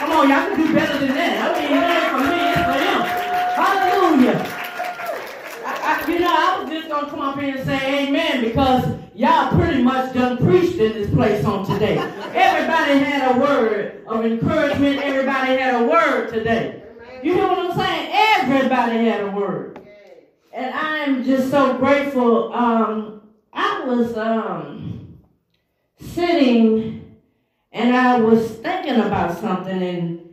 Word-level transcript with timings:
Come 0.00 0.12
on, 0.12 0.30
y'all 0.30 0.48
can 0.48 0.56
do 0.56 0.72
better 0.74 0.98
than 0.98 1.14
that. 1.14 1.34
I 1.44 1.60
mean, 1.60 1.76
it 1.76 1.84
ain't 1.92 2.10
for 2.10 2.24
me, 2.24 2.40
it's 2.48 2.64
for 2.64 2.78
him. 2.80 3.00
Hallelujah. 3.60 4.38
I, 5.66 5.72
I, 5.84 6.10
you 6.10 6.18
know, 6.20 6.34
I 6.34 6.62
was 6.62 6.70
just 6.70 6.88
going 6.88 7.04
to 7.04 7.10
come 7.10 7.20
up 7.20 7.38
here 7.38 7.54
and 7.54 7.66
say 7.66 8.08
amen 8.08 8.42
because 8.42 8.96
y'all 9.14 9.50
pretty 9.54 9.82
much 9.82 10.14
done 10.14 10.38
preached 10.38 10.78
in 10.78 10.94
this 10.94 11.12
place 11.12 11.44
on 11.44 11.66
today. 11.66 11.98
Everybody 12.34 12.98
had 12.98 13.36
a 13.36 13.40
word 13.40 14.02
of 14.06 14.24
encouragement. 14.24 15.00
Everybody 15.00 15.60
had 15.60 15.82
a 15.82 15.84
word 15.84 16.30
today. 16.32 16.82
You 17.22 17.36
know 17.36 17.48
what 17.48 17.58
I'm 17.58 17.76
saying? 17.76 18.10
Everybody 18.38 19.04
had 19.04 19.20
a 19.20 19.30
word. 19.30 19.82
And 20.54 20.74
I'm 20.74 21.24
just 21.24 21.50
so 21.50 21.76
grateful. 21.76 22.54
Um, 22.54 23.20
I 23.52 23.84
was 23.84 24.16
um, 24.16 25.18
sitting 26.00 27.09
and 27.72 27.94
I 27.94 28.20
was 28.20 28.50
thinking 28.56 28.96
about 28.96 29.38
something 29.38 29.82
and 29.82 30.26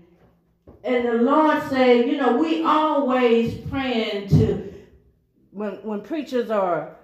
and 0.84 1.05
the 1.05 1.14
Lord 1.16 1.62
said, 1.70 2.08
you 2.08 2.16
know, 2.16 2.38
we 2.38 2.64
always 2.64 3.58
praying 3.70 4.30
to 4.30 4.73
when 5.52 5.73
when 5.84 6.02
preachers 6.02 6.50
or 6.50 6.95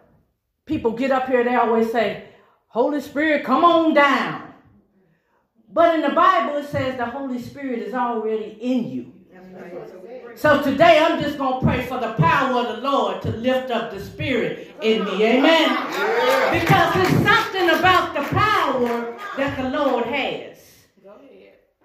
people 0.65 0.91
get 0.91 1.11
up 1.11 1.27
here, 1.27 1.43
they 1.43 1.55
always 1.55 1.91
say, 1.91 2.29
Holy 2.67 3.01
Spirit, 3.01 3.43
come 3.43 3.65
on 3.65 3.93
down. 3.93 4.53
But 5.71 5.95
in 5.95 6.01
the 6.01 6.15
Bible 6.15 6.57
it 6.57 6.69
says 6.69 6.97
the 6.97 7.05
Holy 7.05 7.41
Spirit 7.41 7.79
is 7.79 7.93
already 7.93 8.57
in 8.61 8.89
you. 8.89 9.13
So 10.35 10.61
today 10.63 10.99
I'm 10.99 11.21
just 11.21 11.37
going 11.37 11.59
to 11.59 11.65
pray 11.65 11.85
for 11.85 11.99
the 11.99 12.13
power 12.13 12.61
of 12.61 12.75
the 12.75 12.81
Lord 12.81 13.21
to 13.21 13.29
lift 13.29 13.69
up 13.69 13.91
the 13.91 14.03
spirit 14.03 14.75
in 14.81 15.05
me. 15.05 15.23
Amen. 15.23 15.69
Because 16.59 16.93
there's 16.95 17.23
something 17.23 17.69
about 17.69 18.15
the 18.15 18.23
power 18.35 19.17
that 19.37 19.57
the 19.57 19.69
Lord 19.69 20.05
has. 20.05 20.57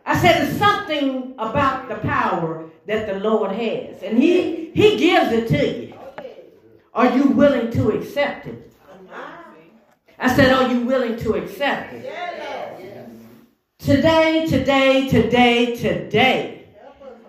I 0.05 0.17
said 0.19 0.47
there's 0.47 0.59
something 0.59 1.35
about 1.39 1.89
the 1.89 1.97
power 1.97 2.71
that 2.87 3.07
the 3.07 3.21
Lord 3.21 3.53
has. 3.53 4.03
And 4.03 4.17
he, 4.19 4.71
he 4.71 4.97
gives 4.97 5.33
it 5.33 5.49
to 5.49 5.87
you. 5.87 5.95
Are 6.95 7.15
you 7.17 7.29
willing 7.29 7.71
to 7.73 7.91
accept 7.91 8.47
it? 8.47 8.73
I 10.19 10.35
said, 10.35 10.53
are 10.53 10.73
you 10.73 10.81
willing 10.81 11.17
to 11.19 11.35
accept 11.35 11.93
it? 11.93 12.03
Today, 13.79 14.47
today, 14.47 15.09
today, 15.09 15.77
today. 15.77 16.65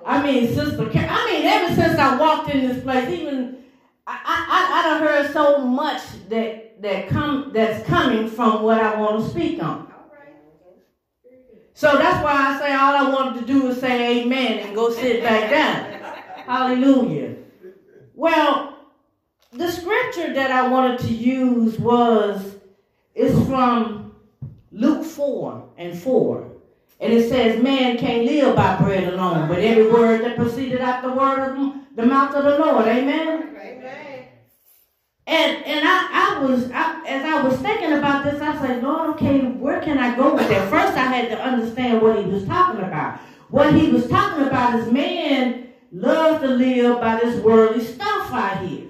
I 0.06 0.23
mean, 0.23 0.47
Sister 0.47 0.90
I 0.92 1.31
mean, 1.31 1.45
ever 1.45 1.75
since 1.75 2.00
I 2.00 2.17
walked 2.17 2.50
in 2.50 2.67
this 2.67 2.81
place, 2.81 3.08
even 3.09 3.64
I, 4.08 4.20
I, 4.25 4.80
I 4.80 4.84
done 4.90 5.02
heard 5.02 5.34
so 5.34 5.59
much 5.59 6.02
that 6.30 6.81
that 6.81 7.09
come 7.09 7.52
that's 7.53 7.86
coming 7.86 8.28
from 8.28 8.64
what 8.64 8.80
I 8.81 9.00
want 9.00 9.23
to 9.23 9.30
speak 9.30 9.62
on. 9.62 9.88
So 11.80 11.97
that's 11.97 12.22
why 12.22 12.33
I 12.33 12.59
say 12.59 12.73
all 12.73 12.94
I 12.94 13.09
wanted 13.09 13.39
to 13.39 13.45
do 13.45 13.67
is 13.67 13.80
say 13.80 14.19
amen 14.19 14.67
and 14.67 14.75
go 14.75 14.91
sit 14.91 15.23
back 15.23 15.49
down. 15.49 16.13
Hallelujah. 16.45 17.38
Well, 18.13 18.77
the 19.53 19.72
scripture 19.72 20.34
that 20.34 20.51
I 20.51 20.67
wanted 20.67 21.00
to 21.00 21.13
use 21.13 21.79
was 21.79 22.57
is 23.16 23.31
from 23.47 24.13
Luke 24.73 25.06
4 25.06 25.69
and 25.78 25.97
4. 25.97 26.51
And 27.00 27.13
it 27.13 27.29
says, 27.29 27.63
man 27.63 27.97
can't 27.97 28.25
live 28.25 28.57
by 28.57 28.75
bread 28.75 29.13
alone, 29.13 29.47
but 29.47 29.59
every 29.59 29.90
word 29.90 30.25
that 30.25 30.35
proceeded 30.35 30.81
out 30.81 31.01
the 31.01 31.13
word 31.13 31.40
of 31.40 31.96
the 31.96 32.06
mouth 32.06 32.35
of 32.35 32.44
the 32.44 32.59
Lord. 32.59 32.88
Amen. 32.88 33.56
Amen. 33.57 34.09
And 35.29 35.63
and 35.63 35.88
I, 35.88 36.07
I 36.12 36.44
was 36.44 36.72
I, 36.72 37.03
as 37.06 37.23
I 37.23 37.44
was 37.44 37.59
thinking 37.59 37.94
about 37.94 38.23
this, 38.23 38.41
I 38.41 38.50
was 38.50 38.62
said, 38.62 38.81
Lord, 38.81 39.12
okay, 39.12 39.41
where 39.41 39.79
can 39.79 40.00
I 40.00 40.16
go 40.16 40.34
with 40.34 40.50
that? 40.50 40.72
First, 40.72 40.97
I 40.97 41.03
had 41.03 41.29
to 41.29 41.40
understand 41.40 42.01
what 42.01 42.17
he 42.17 42.25
was 42.25 42.45
talking 42.45 42.81
about. 42.81 43.19
What 43.50 43.75
he 43.75 43.91
was 43.91 44.07
talking 44.07 44.47
about 44.47 44.79
is 44.79 44.91
man 44.91 45.69
loves 45.91 46.41
to 46.41 46.47
live 46.47 47.00
by 47.00 47.19
this 47.19 47.40
worldly 47.44 47.84
stuff 47.84 48.31
out 48.34 48.66
here, 48.66 48.88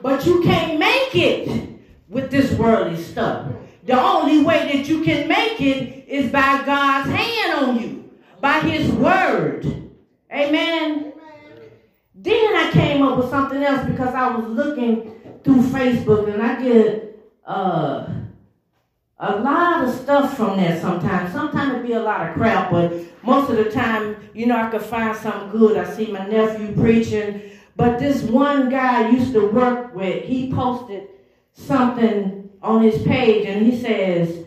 but 0.00 0.24
you 0.24 0.40
can't 0.42 0.78
make 0.78 1.14
it 1.14 1.68
with 2.08 2.30
this 2.30 2.52
worldly 2.52 2.96
stuff. 3.02 3.52
The 3.84 4.00
only 4.00 4.42
way 4.42 4.72
that 4.72 4.88
you 4.88 5.04
can 5.04 5.28
make 5.28 5.60
it 5.60 6.08
is 6.08 6.32
by 6.32 6.62
God's 6.64 7.10
hand 7.10 7.66
on 7.66 7.78
you, 7.78 8.10
by 8.40 8.60
His 8.60 8.90
word. 8.92 9.66
Amen. 10.32 11.12
Then 12.14 12.56
I 12.56 12.70
came 12.72 13.02
up 13.02 13.18
with 13.18 13.28
something 13.28 13.62
else 13.62 13.86
because 13.86 14.14
I 14.14 14.34
was 14.34 14.46
looking 14.46 15.12
through 15.44 15.62
Facebook 15.62 16.32
and 16.32 16.42
I 16.42 16.62
get 16.62 17.18
uh, 17.46 18.08
a 19.18 19.36
lot 19.36 19.84
of 19.84 19.94
stuff 19.94 20.36
from 20.36 20.56
there 20.56 20.80
sometimes. 20.80 21.32
Sometimes 21.32 21.76
it 21.76 21.86
be 21.86 21.92
a 21.92 22.02
lot 22.02 22.28
of 22.28 22.34
crap, 22.34 22.70
but 22.70 22.92
most 23.22 23.50
of 23.50 23.56
the 23.56 23.70
time, 23.70 24.16
you 24.34 24.46
know, 24.46 24.56
I 24.56 24.70
could 24.70 24.82
find 24.82 25.16
something 25.16 25.50
good. 25.50 25.76
I 25.76 25.92
see 25.92 26.10
my 26.10 26.26
nephew 26.26 26.74
preaching. 26.74 27.50
But 27.76 27.98
this 27.98 28.22
one 28.22 28.68
guy 28.68 29.06
I 29.06 29.10
used 29.10 29.32
to 29.32 29.46
work 29.46 29.94
with, 29.94 30.24
he 30.24 30.52
posted 30.52 31.08
something 31.52 32.50
on 32.62 32.82
his 32.82 33.02
page 33.02 33.46
and 33.46 33.64
he 33.64 33.80
says, 33.80 34.44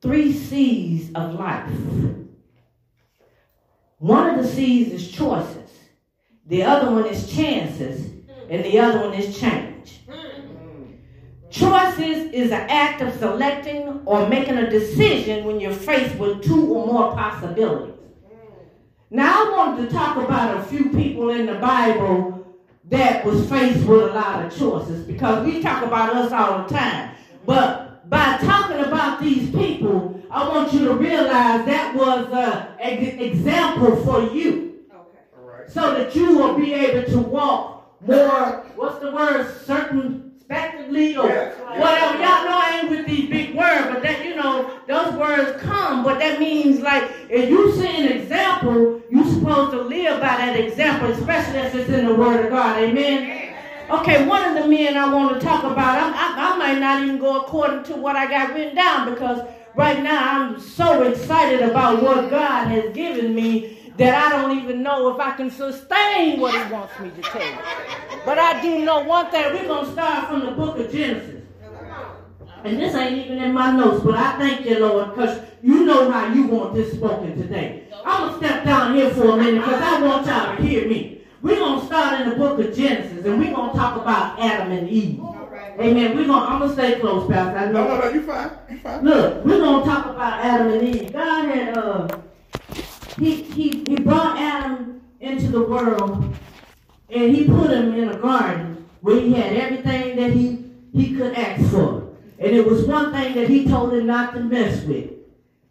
three 0.00 0.32
C's 0.32 1.10
of 1.14 1.34
life. 1.34 1.70
One 3.98 4.30
of 4.30 4.42
the 4.42 4.48
C's 4.50 4.92
is 4.92 5.10
choices, 5.10 5.70
the 6.46 6.62
other 6.62 6.90
one 6.90 7.06
is 7.06 7.30
chances, 7.30 8.06
and 8.48 8.64
the 8.64 8.78
other 8.78 9.00
one 9.00 9.14
is 9.14 9.38
change. 9.38 9.69
Choices 11.50 12.32
is 12.32 12.52
an 12.52 12.70
act 12.70 13.02
of 13.02 13.12
selecting 13.18 14.02
or 14.06 14.28
making 14.28 14.56
a 14.56 14.70
decision 14.70 15.44
when 15.44 15.58
you're 15.58 15.72
faced 15.72 16.14
with 16.16 16.44
two 16.44 16.72
or 16.72 16.86
more 16.86 17.12
possibilities. 17.12 17.96
Now, 19.10 19.46
I 19.46 19.50
wanted 19.50 19.88
to 19.88 19.94
talk 19.94 20.16
about 20.16 20.58
a 20.58 20.62
few 20.62 20.90
people 20.90 21.30
in 21.30 21.46
the 21.46 21.56
Bible 21.56 22.46
that 22.84 23.24
was 23.24 23.48
faced 23.50 23.84
with 23.84 24.10
a 24.10 24.14
lot 24.14 24.44
of 24.44 24.56
choices 24.56 25.04
because 25.04 25.44
we 25.44 25.60
talk 25.60 25.84
about 25.84 26.14
us 26.14 26.30
all 26.30 26.62
the 26.62 26.72
time. 26.72 27.16
But 27.44 28.08
by 28.08 28.38
talking 28.38 28.84
about 28.84 29.20
these 29.20 29.50
people, 29.50 30.22
I 30.30 30.48
want 30.48 30.72
you 30.72 30.84
to 30.84 30.94
realize 30.94 31.66
that 31.66 31.96
was 31.96 32.28
an 32.80 33.18
example 33.20 33.96
for 34.04 34.32
you. 34.32 34.84
Okay. 34.94 35.72
So 35.72 35.94
that 35.94 36.14
you 36.14 36.38
will 36.38 36.56
be 36.56 36.72
able 36.74 37.10
to 37.10 37.18
walk 37.18 38.00
more, 38.02 38.64
what's 38.76 39.00
the 39.00 39.10
word, 39.10 39.52
circumspectly 40.50 41.16
or 41.16 41.28
yeah. 41.28 41.80
whatever. 41.80 42.14
Y'all 42.14 42.44
know 42.44 42.58
I 42.58 42.80
ain't 42.80 42.90
with 42.90 43.06
these 43.06 43.28
big 43.28 43.54
words, 43.54 43.88
but 43.88 44.02
that, 44.02 44.24
you 44.24 44.34
know, 44.36 44.78
those 44.86 45.14
words 45.14 45.60
come. 45.62 46.04
But 46.04 46.18
that 46.18 46.40
means 46.40 46.80
like, 46.80 47.10
if 47.28 47.48
you 47.48 47.72
see 47.72 48.06
an 48.06 48.12
example, 48.12 49.00
you're 49.10 49.32
supposed 49.32 49.72
to 49.72 49.82
live 49.82 50.20
by 50.20 50.36
that 50.36 50.58
example, 50.58 51.10
especially 51.10 51.60
if 51.60 51.74
it's 51.74 51.90
in 51.90 52.06
the 52.06 52.14
Word 52.14 52.44
of 52.44 52.50
God. 52.50 52.78
Amen. 52.78 53.54
Okay, 53.90 54.26
one 54.26 54.56
of 54.56 54.62
the 54.62 54.68
men 54.68 54.96
I 54.96 55.12
want 55.12 55.34
to 55.34 55.44
talk 55.44 55.64
about, 55.64 55.98
I, 55.98 56.10
I, 56.10 56.54
I 56.54 56.56
might 56.56 56.78
not 56.78 57.02
even 57.02 57.18
go 57.18 57.40
according 57.40 57.82
to 57.84 57.96
what 57.96 58.14
I 58.14 58.28
got 58.28 58.54
written 58.54 58.76
down 58.76 59.10
because 59.12 59.44
right 59.74 60.00
now 60.00 60.40
I'm 60.40 60.60
so 60.60 61.02
excited 61.02 61.62
about 61.62 62.00
what 62.00 62.30
God 62.30 62.68
has 62.68 62.92
given 62.94 63.34
me 63.34 63.79
that 63.96 64.32
I 64.32 64.36
don't 64.36 64.58
even 64.58 64.82
know 64.82 65.12
if 65.14 65.20
I 65.20 65.36
can 65.36 65.50
sustain 65.50 66.40
what 66.40 66.54
He 66.54 66.72
wants 66.72 66.98
me 67.00 67.10
to 67.10 67.22
tell 67.22 67.44
you. 67.44 67.58
But 68.24 68.38
I 68.38 68.60
do 68.62 68.84
know 68.84 69.00
one 69.00 69.30
thing. 69.30 69.44
We're 69.52 69.66
going 69.66 69.86
to 69.86 69.92
start 69.92 70.28
from 70.28 70.46
the 70.46 70.52
book 70.52 70.78
of 70.78 70.90
Genesis. 70.90 71.42
And 72.62 72.78
this 72.78 72.94
ain't 72.94 73.24
even 73.24 73.38
in 73.38 73.54
my 73.54 73.70
notes, 73.72 74.04
but 74.04 74.14
I 74.14 74.36
thank 74.36 74.66
you, 74.66 74.80
Lord, 74.80 75.14
because 75.14 75.40
you 75.62 75.86
know 75.86 76.10
how 76.10 76.32
you 76.32 76.46
want 76.46 76.74
this 76.74 76.92
spoken 76.92 77.34
today. 77.40 77.88
I'm 78.04 78.28
going 78.28 78.40
to 78.40 78.46
step 78.46 78.64
down 78.64 78.94
here 78.94 79.10
for 79.14 79.30
a 79.30 79.36
minute 79.36 79.62
because 79.64 79.80
I 79.80 80.02
want 80.02 80.26
y'all 80.26 80.56
to 80.56 80.62
hear 80.62 80.86
me. 80.86 81.22
We're 81.42 81.56
going 81.56 81.80
to 81.80 81.86
start 81.86 82.20
in 82.20 82.28
the 82.28 82.36
book 82.36 82.58
of 82.60 82.76
Genesis 82.76 83.24
and 83.24 83.38
we're 83.38 83.54
going 83.54 83.70
to 83.70 83.76
talk 83.76 83.96
about 83.96 84.38
Adam 84.38 84.72
and 84.72 84.88
Eve. 84.90 85.20
Amen. 85.78 86.16
We're 86.16 86.26
going 86.26 86.28
to, 86.28 86.34
I'm 86.34 86.58
going 86.58 86.70
to 86.70 86.76
stay 86.76 87.00
close, 87.00 87.30
Pastor. 87.30 87.58
I 87.58 87.72
know. 87.72 87.88
No, 87.88 87.96
no, 87.96 88.00
no, 88.00 88.10
you 88.10 88.22
fine. 88.26 88.50
You 88.68 88.78
fine. 88.78 89.04
Look, 89.04 89.44
we're 89.46 89.58
going 89.58 89.82
to 89.82 89.88
talk 89.88 90.06
about 90.06 90.44
Adam 90.44 90.72
and 90.72 90.82
Eve. 90.82 91.12
God 91.14 91.48
had, 91.48 91.78
uh, 91.78 92.08
he, 93.20 93.42
he, 93.42 93.84
he 93.86 93.96
brought 93.96 94.38
Adam 94.38 95.02
into 95.20 95.48
the 95.48 95.62
world 95.62 96.34
and 97.10 97.36
he 97.36 97.44
put 97.44 97.70
him 97.70 97.94
in 97.94 98.08
a 98.08 98.16
garden 98.16 98.88
where 99.02 99.20
he 99.20 99.34
had 99.34 99.52
everything 99.52 100.16
that 100.16 100.32
he, 100.32 100.64
he 100.94 101.14
could 101.14 101.34
ask 101.34 101.70
for. 101.70 102.08
And 102.38 102.56
it 102.56 102.66
was 102.66 102.86
one 102.86 103.12
thing 103.12 103.34
that 103.34 103.48
he 103.48 103.66
told 103.68 103.92
him 103.92 104.06
not 104.06 104.32
to 104.34 104.40
mess 104.40 104.82
with. 104.84 105.10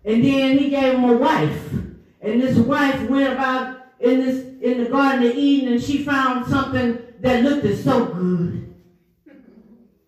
And 0.05 0.23
then 0.23 0.59
he 0.59 0.69
gave 0.69 0.93
him 0.93 1.03
a 1.03 1.17
wife. 1.17 1.73
And 2.21 2.41
this 2.41 2.57
wife 2.57 3.09
went 3.09 3.33
about 3.33 3.77
in 3.99 4.19
this 4.21 4.45
in 4.61 4.83
the 4.83 4.89
Garden 4.89 5.25
of 5.25 5.35
Eden 5.35 5.73
and 5.73 5.81
she 5.81 6.03
found 6.03 6.45
something 6.45 6.99
that 7.21 7.43
looked 7.43 7.83
so 7.83 8.05
good. 8.05 8.75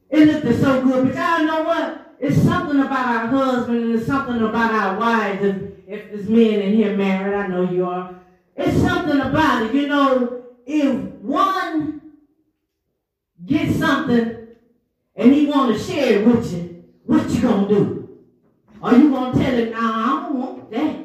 It 0.09 0.43
looked 0.43 0.59
so 0.59 0.83
good. 0.83 1.07
But 1.07 1.15
y'all 1.15 1.45
know 1.45 1.63
what? 1.63 2.00
It's 2.21 2.39
something 2.43 2.79
about 2.79 3.07
our 3.07 3.27
husband 3.27 3.83
and 3.83 3.95
it's 3.95 4.05
something 4.05 4.43
about 4.43 4.71
our 4.71 4.99
wives. 4.99 5.43
If, 5.43 5.55
if 5.87 6.11
there's 6.11 6.29
men 6.29 6.61
in 6.61 6.73
here 6.75 6.95
married, 6.95 7.33
I 7.33 7.47
know 7.47 7.63
you 7.63 7.83
are. 7.87 8.13
It's 8.55 8.77
something 8.79 9.19
about 9.19 9.65
it. 9.65 9.73
You 9.73 9.87
know, 9.87 10.43
if 10.67 10.95
one 11.23 11.99
gets 13.43 13.79
something 13.79 14.49
and 15.15 15.33
he 15.33 15.47
want 15.47 15.75
to 15.75 15.83
share 15.83 16.19
it 16.19 16.27
with 16.27 16.53
you, 16.53 16.83
what 17.07 17.27
you 17.31 17.41
gonna 17.41 17.67
do? 17.67 18.19
Are 18.83 18.95
you 18.95 19.09
gonna 19.09 19.43
tell 19.43 19.55
him, 19.55 19.71
nah, 19.71 19.79
I 19.79 20.21
don't 20.21 20.39
want 20.39 20.71
that? 20.71 20.97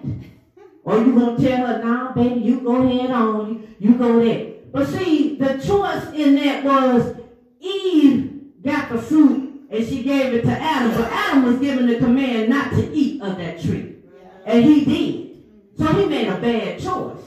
Or 0.85 0.99
you 0.99 1.19
gonna 1.19 1.39
tell 1.39 1.67
her, 1.67 1.83
nah, 1.83 2.13
baby, 2.13 2.41
you 2.41 2.61
go 2.61 2.83
ahead 2.83 3.11
on, 3.11 3.49
you, 3.49 3.69
you 3.79 3.95
go 3.97 4.23
there. 4.23 4.53
But 4.71 4.87
see, 4.89 5.37
the 5.37 5.55
choice 5.55 6.13
in 6.13 6.35
that 6.35 6.63
was 6.63 7.17
Eve 7.59 8.53
got 8.63 8.91
the 8.91 8.99
fruit 9.01 9.45
and 9.71 9.87
she 9.87 10.03
gave 10.03 10.33
it 10.35 10.43
to 10.43 10.51
Adam, 10.51 10.93
but 10.93 11.11
Adam 11.13 11.45
was 11.45 11.59
given 11.59 11.87
the 11.87 11.99
command 11.99 12.49
not 12.49 12.71
to 12.73 12.93
eat 12.93 13.21
of 13.21 13.37
that 13.39 13.61
tree. 13.61 13.97
And 14.45 14.65
he 14.65 14.85
did. 14.85 15.43
So 15.77 15.93
he 15.93 16.07
made 16.07 16.29
a 16.29 16.39
bad 16.41 16.81
choice. 16.81 17.19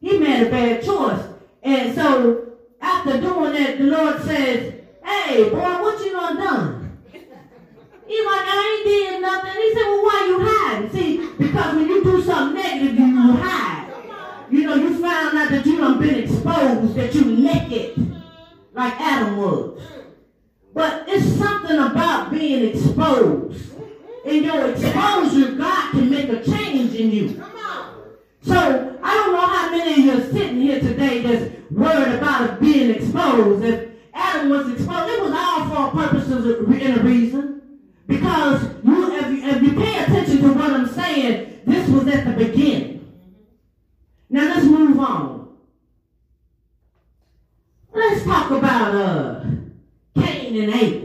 He 0.00 0.18
made 0.18 0.46
a 0.46 0.50
bad 0.50 0.82
choice. 0.82 1.22
And 1.62 1.94
so 1.94 2.52
after 2.80 3.20
doing 3.20 3.52
that, 3.52 3.78
the 3.78 3.84
Lord 3.84 4.22
says, 4.22 4.74
Hey, 5.04 5.48
boy, 5.50 5.58
what 5.58 6.04
you 6.04 6.12
done 6.12 6.36
done? 6.36 6.98
He's 7.12 8.26
like, 8.26 8.46
I 8.46 8.76
ain't 8.76 8.86
did 8.86 9.22
nothing. 9.22 9.62
He 9.62 9.74
said, 9.74 9.82
Well, 9.82 10.02
why 10.02 10.26
you 10.28 10.38
hiding? 10.42 10.90
See, 10.90 11.30
because 11.38 11.74
when 11.74 11.86
you 11.86 12.04
do 12.04 12.22
something 12.22 12.62
negative, 12.62 12.98
you, 12.98 13.06
you 13.06 13.32
hide. 13.32 13.92
You 14.50 14.64
know, 14.64 14.74
you 14.74 15.00
found 15.00 15.36
out 15.38 15.50
that 15.50 15.64
you 15.66 15.78
done 15.78 15.98
been 15.98 16.14
exposed, 16.16 16.94
that 16.94 17.14
you 17.14 17.24
naked, 17.24 18.22
like 18.72 19.00
Adam 19.00 19.36
was. 19.36 19.73
Something 21.74 21.96
about 21.96 22.30
being 22.30 22.68
exposed. 22.68 23.72
In 24.24 24.44
your 24.44 24.70
exposure, 24.70 25.56
God 25.56 25.90
can 25.90 26.08
make 26.08 26.28
a 26.28 26.44
change 26.44 26.94
in 26.94 27.10
you. 27.10 27.44
So 28.42 28.98
I 29.02 29.14
don't 29.14 29.32
know 29.32 29.40
how 29.40 29.70
many 29.70 29.92
of 29.92 29.98
you 29.98 30.12
are 30.12 30.32
sitting 30.32 30.60
here 30.60 30.78
today 30.78 31.20
that's 31.22 31.70
worried 31.72 32.14
about 32.14 32.60
being 32.60 32.90
exposed. 32.90 33.64
If 33.64 33.90
Adam 34.12 34.50
was 34.50 34.70
exposed, 34.72 35.10
it 35.10 35.20
was 35.20 35.32
all 35.34 35.68
for 35.68 35.98
a 35.98 36.06
purpose 36.06 36.28
and 36.28 37.00
a 37.00 37.02
reason. 37.02 37.62
Because 38.06 38.62
you, 38.84 39.16
if, 39.16 39.26
you, 39.30 39.44
if 39.44 39.62
you 39.62 39.72
pay 39.72 40.04
attention 40.04 40.42
to 40.42 40.52
what 40.52 40.70
I'm 40.70 40.88
saying, 40.88 41.62
this 41.66 41.88
was 41.88 42.06
at 42.06 42.24
the 42.24 42.44
beginning. 42.44 43.12
Now 44.30 44.54
let's 44.54 44.66
move 44.66 44.98
on. 45.00 45.56
Let's 47.92 48.24
talk 48.24 48.50
about 48.52 48.94
uh, 48.94 49.44
Cain 50.16 50.62
and 50.62 50.74
Abel. 50.74 51.03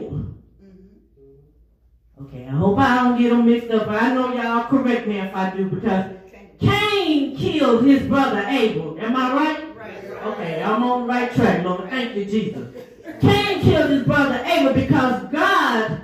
Okay, 2.30 2.46
I 2.46 2.52
hope 2.52 2.78
I 2.78 2.96
don't 2.96 3.20
get 3.20 3.30
them 3.30 3.46
mixed 3.46 3.72
up. 3.72 3.88
I 3.88 4.14
know 4.14 4.32
y'all 4.34 4.68
correct 4.68 5.08
me 5.08 5.18
if 5.18 5.36
I 5.36 5.50
do 5.50 5.66
because 5.66 6.12
Cain 6.60 7.36
killed 7.36 7.86
his 7.86 8.04
brother 8.04 8.46
Abel. 8.48 9.00
Am 9.00 9.16
I 9.16 9.34
right? 9.34 9.76
Right. 9.76 10.04
Okay, 10.28 10.62
I'm 10.62 10.84
on 10.84 11.02
the 11.02 11.08
right 11.08 11.34
track, 11.34 11.66
Lord. 11.66 11.90
Thank 11.90 12.16
you, 12.16 12.26
Jesus. 12.26 12.76
Cain 13.20 13.62
killed 13.62 13.90
his 13.90 14.04
brother 14.04 14.44
Abel 14.46 14.74
because 14.74 15.24
God 15.32 16.02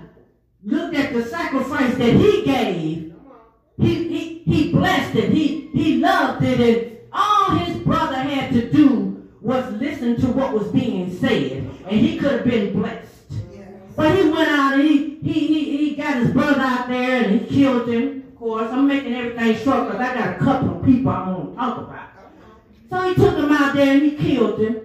looked 0.64 0.96
at 0.96 1.14
the 1.14 1.26
sacrifice 1.26 1.96
that 1.96 2.14
he 2.14 2.44
gave. 2.44 3.14
He, 3.78 4.08
he, 4.08 4.40
he 4.46 4.72
blessed 4.72 5.16
it. 5.16 5.30
He, 5.32 5.68
he 5.74 5.98
loved 5.98 6.44
it. 6.44 6.60
And 6.60 6.98
all 7.14 7.52
his 7.52 7.78
brother 7.84 8.16
had 8.16 8.52
to 8.54 8.72
do 8.72 9.30
was 9.42 9.72
listen 9.74 10.20
to 10.22 10.28
what 10.28 10.54
was 10.54 10.70
being 10.70 11.16
said. 11.20 11.70
And 11.88 12.00
he 12.00 12.18
could 12.18 12.32
have 12.32 12.46
been 12.46 12.74
blessed. 12.74 13.12
But 13.96 14.18
he 14.18 14.30
went 14.30 14.50
out 14.50 14.74
and 14.74 14.82
he, 14.82 15.05
he, 15.26 15.48
he, 15.48 15.78
he 15.78 15.96
got 15.96 16.18
his 16.18 16.30
brother 16.32 16.62
out 16.62 16.88
there 16.88 17.24
and 17.24 17.42
he 17.42 17.56
killed 17.56 17.90
him. 17.90 18.24
Of 18.28 18.36
course, 18.38 18.72
I'm 18.72 18.88
making 18.88 19.16
everything 19.16 19.56
short 19.64 19.88
because 19.88 20.00
I 20.00 20.14
got 20.14 20.36
a 20.36 20.38
couple 20.38 20.78
of 20.78 20.86
people 20.86 21.12
I 21.12 21.30
want 21.30 21.50
to 21.50 21.56
talk 21.56 21.78
about. 21.80 22.10
So 22.92 23.10
he 23.10 23.16
took 23.16 23.36
him 23.36 23.52
out 23.52 23.74
there 23.74 23.94
and 23.94 24.04
he 24.04 24.12
killed 24.12 24.60
him. 24.60 24.82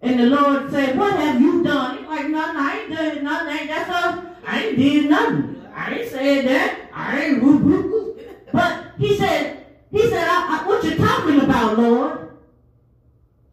And 0.00 0.20
the 0.20 0.26
Lord 0.26 0.70
said, 0.70 0.96
What 0.96 1.18
have 1.18 1.40
you 1.40 1.64
done? 1.64 1.98
He's 1.98 2.06
like, 2.06 2.28
Nothing, 2.28 2.56
I 2.56 2.80
ain't 2.80 2.90
done 2.94 3.24
nothing. 3.24 3.66
That's 3.66 3.90
all. 3.90 4.24
I 4.46 4.62
ain't 4.62 4.76
did 4.78 5.10
nothing. 5.10 5.66
I 5.74 5.94
ain't 5.94 6.08
said 6.08 6.46
that. 6.46 6.90
I 6.94 7.22
ain't 7.24 7.42
whoop, 7.42 7.62
whoop. 7.62 8.20
But 8.52 8.92
he 8.96 9.16
said, 9.16 9.66
he 9.90 10.08
said, 10.08 10.24
I, 10.24 10.60
I, 10.62 10.68
what 10.68 10.84
you 10.84 10.94
talking 10.94 11.40
about, 11.40 11.78
Lord? 11.78 12.30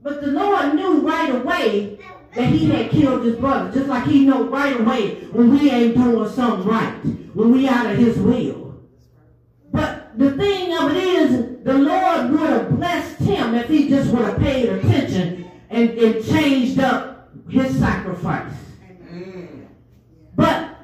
But 0.04 0.22
the 0.22 0.28
Lord 0.28 0.76
knew 0.76 1.02
right 1.02 1.34
away 1.34 1.98
that 2.36 2.48
he 2.48 2.70
had 2.70 2.90
killed 2.90 3.24
his 3.26 3.36
brother, 3.36 3.72
just 3.72 3.88
like 3.88 4.06
he 4.06 4.26
know 4.26 4.46
right 4.46 4.80
away 4.80 5.16
when 5.32 5.52
we 5.52 5.70
ain't 5.70 5.96
doing 5.96 6.30
something 6.30 6.68
right, 6.68 6.94
when 7.34 7.52
we 7.52 7.68
out 7.68 7.86
of 7.86 7.98
his 7.98 8.18
will. 8.18 8.82
But 9.72 10.18
the 10.18 10.32
thing 10.38 10.76
of 10.76 10.92
it 10.92 10.98
is, 10.98 11.64
the 11.64 11.74
Lord 11.74 12.32
would 12.32 12.50
have 12.50 12.76
blessed 12.78 13.20
him 13.20 13.56
if 13.56 13.68
he 13.68 13.90
just 13.90 14.12
would 14.12 14.26
have 14.26 14.40
paid 14.40 14.70
attention 14.70 15.52
and, 15.70 15.90
and 15.92 16.26
changed 16.26 16.80
up 16.80 17.30
his 17.50 17.78
sacrifice. 17.78 18.54
But 20.36 20.78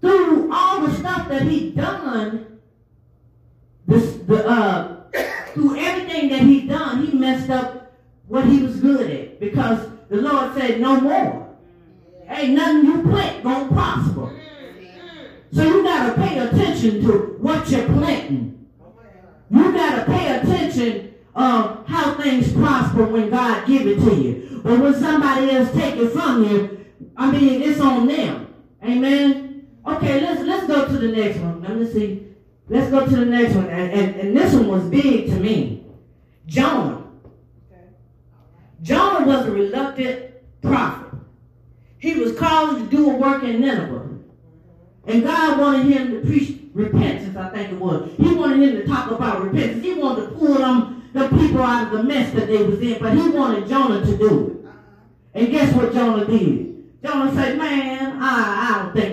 through 0.00 0.52
all 0.52 0.80
the 0.80 0.94
stuff 0.94 1.28
that 1.28 1.42
he 1.42 1.70
done, 1.70 2.60
this, 3.86 4.16
the, 4.26 4.46
uh, 4.46 5.02
through 5.54 5.78
everything 5.78 6.28
that 6.30 6.42
he 6.42 6.66
done, 6.66 7.06
he 7.06 7.16
messed 7.16 7.50
up 7.50 7.92
what 8.28 8.46
he 8.46 8.62
was 8.62 8.80
good 8.80 9.10
at 9.10 9.40
because 9.40 9.91
the 10.12 10.20
Lord 10.20 10.52
said 10.54 10.78
no 10.78 11.00
more. 11.00 11.56
Ain't 12.28 12.52
nothing 12.52 12.84
you 12.84 13.02
plant 13.02 13.42
gonna 13.42 13.68
prosper. 13.68 14.30
So 15.52 15.62
you 15.62 15.82
gotta 15.82 16.20
pay 16.20 16.38
attention 16.38 17.00
to 17.06 17.12
what 17.40 17.66
you're 17.70 17.86
planting. 17.86 18.68
You 19.50 19.72
gotta 19.72 20.04
pay 20.04 20.38
attention 20.38 21.14
of 21.34 21.86
how 21.86 22.14
things 22.20 22.52
prosper 22.52 23.04
when 23.04 23.30
God 23.30 23.66
give 23.66 23.86
it 23.86 24.00
to 24.00 24.14
you. 24.14 24.60
But 24.62 24.80
when 24.80 24.94
somebody 25.00 25.50
else 25.50 25.72
take 25.72 25.96
it 25.96 26.10
from 26.10 26.44
you, 26.44 26.84
I 27.16 27.30
mean 27.30 27.62
it's 27.62 27.80
on 27.80 28.06
them. 28.06 28.54
Amen. 28.84 29.66
Okay, 29.86 30.20
let's 30.20 30.42
let's 30.42 30.66
go 30.66 30.88
to 30.88 30.98
the 30.98 31.08
next 31.08 31.38
one. 31.38 31.62
Let 31.62 31.76
me 31.76 31.90
see. 31.90 32.26
Let's 32.68 32.90
go 32.90 33.06
to 33.06 33.16
the 33.16 33.24
next 33.24 33.54
one. 33.54 33.70
And, 33.70 33.92
and, 33.92 34.16
and 34.16 34.36
this 34.36 34.52
one 34.52 34.68
was 34.68 34.84
big 34.84 35.28
to 35.28 35.36
me. 35.36 35.86
Jonah. 36.44 37.01
Jonah 38.82 39.26
was 39.26 39.46
a 39.46 39.50
reluctant 39.50 40.32
prophet. 40.60 41.18
He 41.98 42.14
was 42.14 42.36
called 42.36 42.78
to 42.78 42.86
do 42.96 43.10
a 43.10 43.14
work 43.14 43.44
in 43.44 43.60
Nineveh. 43.60 44.08
And 45.06 45.22
God 45.22 45.58
wanted 45.58 45.86
him 45.86 46.10
to 46.10 46.20
preach 46.20 46.58
repentance, 46.74 47.36
I 47.36 47.48
think 47.50 47.72
it 47.72 47.78
was. 47.78 48.10
He 48.16 48.34
wanted 48.34 48.68
him 48.68 48.76
to 48.80 48.86
talk 48.86 49.10
about 49.10 49.42
repentance. 49.42 49.82
He 49.82 49.94
wanted 49.94 50.30
to 50.30 50.36
pull 50.36 50.54
them, 50.54 51.10
the 51.12 51.28
people 51.28 51.62
out 51.62 51.92
of 51.92 51.98
the 51.98 52.02
mess 52.04 52.32
that 52.34 52.48
they 52.48 52.62
was 52.62 52.80
in, 52.80 52.98
but 52.98 53.12
he 53.12 53.28
wanted 53.28 53.68
Jonah 53.68 54.04
to 54.04 54.16
do 54.16 54.64
it. 54.64 54.70
And 55.34 55.50
guess 55.50 55.74
what 55.74 55.92
Jonah 55.92 56.24
did? 56.24 57.02
Jonah 57.04 57.34
said, 57.34 57.58
man, 57.58 58.22
I, 58.22 58.70
I 58.70 58.82
don't 58.82 58.94
think 58.94 59.11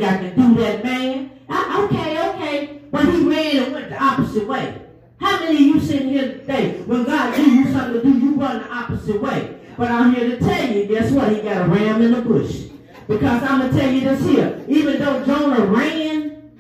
a 11.60 11.68
ram 11.68 12.02
in 12.02 12.12
the 12.12 12.22
bush. 12.22 12.66
Because 13.08 13.44
I'm 13.44 13.60
going 13.60 13.72
to 13.72 13.80
tell 13.80 13.92
you 13.92 14.02
this 14.02 14.24
here. 14.24 14.66
Even 14.68 15.00
though 15.00 15.26
Jonah 15.26 15.66
ran, 15.66 16.52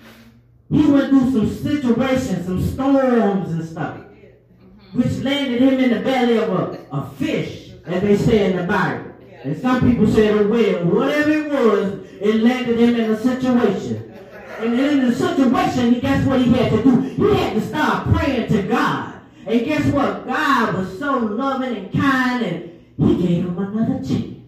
he 0.71 0.85
went 0.85 1.09
through 1.09 1.31
some 1.31 1.49
situations, 1.49 2.45
some 2.45 2.63
storms 2.63 3.51
and 3.51 3.67
stuff, 3.67 3.99
which 4.93 5.17
landed 5.19 5.61
him 5.61 5.79
in 5.79 5.91
the 5.91 5.99
belly 5.99 6.37
of 6.37 6.49
a, 6.49 6.87
a 6.91 7.09
fish, 7.11 7.71
as 7.85 8.01
they 8.01 8.17
say 8.17 8.51
in 8.51 8.57
the 8.57 8.63
Bible. 8.63 9.13
And 9.43 9.59
some 9.61 9.79
people 9.89 10.07
say 10.07 10.27
a 10.27 10.47
whale. 10.47 10.85
Whatever 10.85 11.31
it 11.31 11.51
was, 11.51 11.93
it 12.19 12.35
landed 12.43 12.79
him 12.79 12.95
in 12.95 13.11
a 13.11 13.17
situation. 13.17 14.13
And 14.59 14.77
in 14.77 15.05
the 15.07 15.15
situation, 15.15 15.99
guess 16.01 16.25
what 16.25 16.41
he 16.41 16.51
had 16.51 16.71
to 16.71 16.83
do? 16.83 16.99
He 17.01 17.33
had 17.35 17.53
to 17.53 17.61
start 17.61 18.13
praying 18.13 18.49
to 18.49 18.63
God. 18.63 19.21
And 19.45 19.65
guess 19.65 19.85
what? 19.87 20.27
God 20.27 20.75
was 20.75 20.99
so 20.99 21.17
loving 21.17 21.77
and 21.77 21.93
kind 21.93 22.43
and 22.43 22.85
he 22.97 23.27
gave 23.27 23.45
him 23.45 23.57
another 23.57 24.05
chance. 24.05 24.39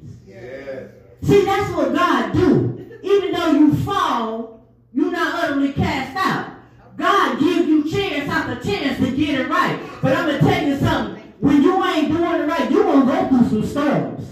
See, 1.22 1.46
that's 1.46 1.72
what 1.72 1.94
God 1.94 2.34
do. 2.34 3.00
Even 3.04 3.32
though 3.32 3.52
you 3.52 3.76
fall, 3.78 4.68
you're 4.94 5.12
not 5.12 5.44
utterly 5.44 5.74
cast 5.74 6.16
out. 6.16 6.58
God 6.98 7.40
gives 7.40 7.68
you 7.68 7.90
chance 7.90 8.30
after 8.30 8.64
chance 8.64 9.00
to 9.00 9.16
get 9.16 9.40
it 9.40 9.50
right. 9.50 9.80
But 10.02 10.16
I'm 10.16 10.28
going 10.28 10.40
to 10.40 10.46
tell 10.46 10.68
you 10.68 10.78
something. 10.78 11.34
When 11.40 11.64
you 11.64 11.84
ain't 11.84 12.10
doing 12.10 12.42
it 12.42 12.48
right, 12.48 12.70
you're 12.70 12.84
going 12.84 13.08
to 13.08 13.12
go 13.12 13.28
through 13.30 13.50
some 13.50 13.66
storms. 13.66 14.30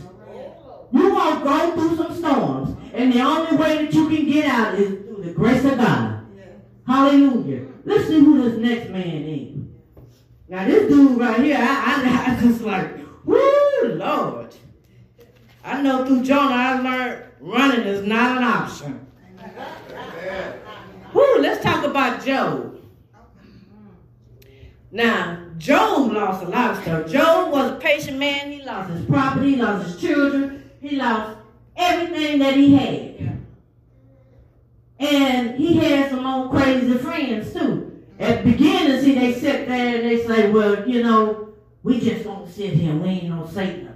You're 0.91 1.09
going 1.09 1.37
to 1.37 1.43
go 1.43 1.73
through 1.73 1.97
some 1.97 2.15
storms. 2.15 2.77
And 2.93 3.13
the 3.13 3.21
only 3.21 3.57
way 3.57 3.85
that 3.85 3.93
you 3.93 4.07
can 4.09 4.25
get 4.25 4.45
out 4.45 4.75
is 4.75 4.89
through 5.05 5.23
the 5.23 5.31
grace 5.31 5.63
of 5.63 5.77
God. 5.77 6.25
Hallelujah. 6.85 7.67
Let's 7.85 8.07
see 8.07 8.19
who 8.19 8.43
this 8.43 8.59
next 8.59 8.89
man 8.89 9.23
is. 9.23 9.57
Now 10.47 10.65
this 10.65 10.89
dude 10.89 11.19
right 11.19 11.39
here, 11.39 11.57
I, 11.59 12.25
I, 12.27 12.35
I 12.35 12.41
just 12.41 12.61
like, 12.61 12.97
woo, 13.23 13.39
Lord. 13.83 14.55
I 15.69 15.83
know 15.83 16.03
through 16.03 16.23
Jonah 16.23 16.55
I 16.55 16.81
learned 16.81 17.23
running 17.39 17.81
is 17.81 18.05
not 18.05 18.37
an 18.37 18.43
option. 18.43 19.05
Whoo, 21.13 21.37
let's 21.41 21.63
talk 21.63 21.85
about 21.85 22.25
Job. 22.25 22.81
Now, 24.91 25.45
Job 25.59 26.11
lost 26.11 26.43
a 26.43 26.49
lot 26.49 26.71
of 26.71 26.81
stuff. 26.81 27.11
Job 27.11 27.51
was 27.51 27.71
a 27.73 27.75
patient 27.75 28.17
man. 28.17 28.51
He 28.51 28.63
lost 28.63 28.89
his 28.89 29.05
property, 29.05 29.51
he 29.51 29.61
lost 29.61 29.91
his 29.91 30.01
children, 30.01 30.71
he 30.81 30.95
lost 30.95 31.37
everything 31.75 32.39
that 32.39 32.55
he 32.55 32.75
had. 32.75 33.39
And 34.97 35.55
he 35.55 35.75
had 35.77 36.09
some 36.09 36.25
old 36.25 36.49
crazy 36.49 36.97
friends 36.97 37.53
too. 37.53 38.03
At 38.17 38.43
the 38.43 38.51
beginning, 38.53 39.01
see, 39.03 39.13
they 39.13 39.33
sit 39.33 39.67
there 39.67 39.97
and 39.97 40.09
they 40.09 40.25
say, 40.25 40.51
well, 40.51 40.89
you 40.89 41.03
know, 41.03 41.49
we 41.83 41.99
just 41.99 42.25
gonna 42.25 42.51
sit 42.51 42.73
here. 42.73 42.95
We 42.95 43.09
ain't 43.09 43.49
say 43.51 43.83
nothing. 43.83 43.88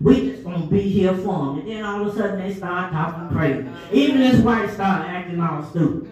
We 0.00 0.30
just 0.30 0.44
gonna 0.44 0.66
be 0.66 0.80
here 0.80 1.14
for 1.14 1.52
him. 1.52 1.58
And 1.58 1.68
then 1.68 1.84
all 1.84 2.06
of 2.06 2.14
a 2.14 2.16
sudden 2.16 2.38
they 2.40 2.54
start 2.54 2.90
talking 2.90 3.28
crazy. 3.36 3.68
Even 3.92 4.22
his 4.22 4.40
wife 4.40 4.72
started 4.72 5.08
acting 5.10 5.40
all 5.40 5.62
stupid. 5.64 6.10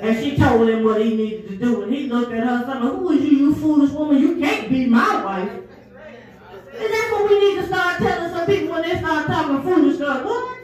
And 0.00 0.16
she 0.18 0.36
told 0.36 0.68
him 0.68 0.84
what 0.84 1.00
he 1.00 1.16
needed 1.16 1.48
to 1.48 1.56
do. 1.56 1.82
And 1.82 1.92
he 1.92 2.08
looked 2.08 2.32
at 2.32 2.44
her 2.44 2.56
and 2.56 2.66
said, 2.66 2.76
Who 2.76 3.10
is 3.12 3.24
you, 3.24 3.38
you 3.38 3.54
foolish 3.54 3.90
woman? 3.92 4.18
You 4.18 4.36
can't 4.36 4.68
be 4.68 4.84
my 4.84 5.24
wife. 5.24 5.50
And 5.50 6.92
that's 6.92 7.12
what 7.12 7.30
we 7.30 7.38
need 7.40 7.60
to 7.62 7.66
start 7.66 7.98
telling 7.98 8.30
some 8.34 8.46
people 8.46 8.74
when 8.74 8.82
they 8.82 8.98
start 8.98 9.26
talking 9.26 9.62
foolish 9.62 9.96
stuff. 9.96 10.24
What? 10.24 10.58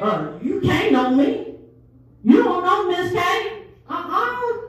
Uh, 0.00 0.32
you 0.42 0.60
can't 0.62 0.92
know 0.92 1.10
me. 1.14 1.56
You 2.24 2.42
don't 2.42 2.64
know 2.64 2.88
Miss 2.88 3.12
K. 3.12 3.64
Uh-uh. 3.88 4.60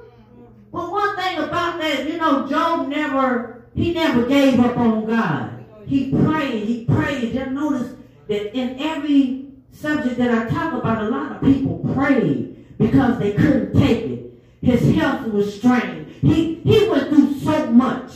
But 0.73 0.91
one 0.91 1.15
thing 1.15 1.37
about 1.37 1.79
that, 1.79 2.05
you 2.09 2.17
know, 2.17 2.47
Job 2.49 2.89
never, 2.89 3.63
he 3.73 3.93
never 3.93 4.25
gave 4.25 4.59
up 4.59 4.75
on 4.75 5.05
God. 5.05 5.52
He 5.85 6.11
prayed, 6.11 6.65
he 6.65 6.85
prayed. 6.85 7.33
Just 7.33 7.51
notice 7.51 7.93
that 8.27 8.55
in 8.55 8.79
every 8.79 9.47
subject 9.71 10.17
that 10.17 10.31
I 10.31 10.49
talk 10.49 10.73
about, 10.73 11.03
a 11.03 11.09
lot 11.09 11.33
of 11.33 11.41
people 11.41 11.79
prayed 11.93 12.77
because 12.77 13.19
they 13.19 13.33
couldn't 13.33 13.73
take 13.79 14.03
it. 14.05 14.33
His 14.61 14.95
health 14.95 15.27
was 15.27 15.57
strained. 15.57 16.07
He, 16.21 16.55
he 16.55 16.87
went 16.87 17.09
through 17.09 17.37
so 17.39 17.67
much. 17.67 18.11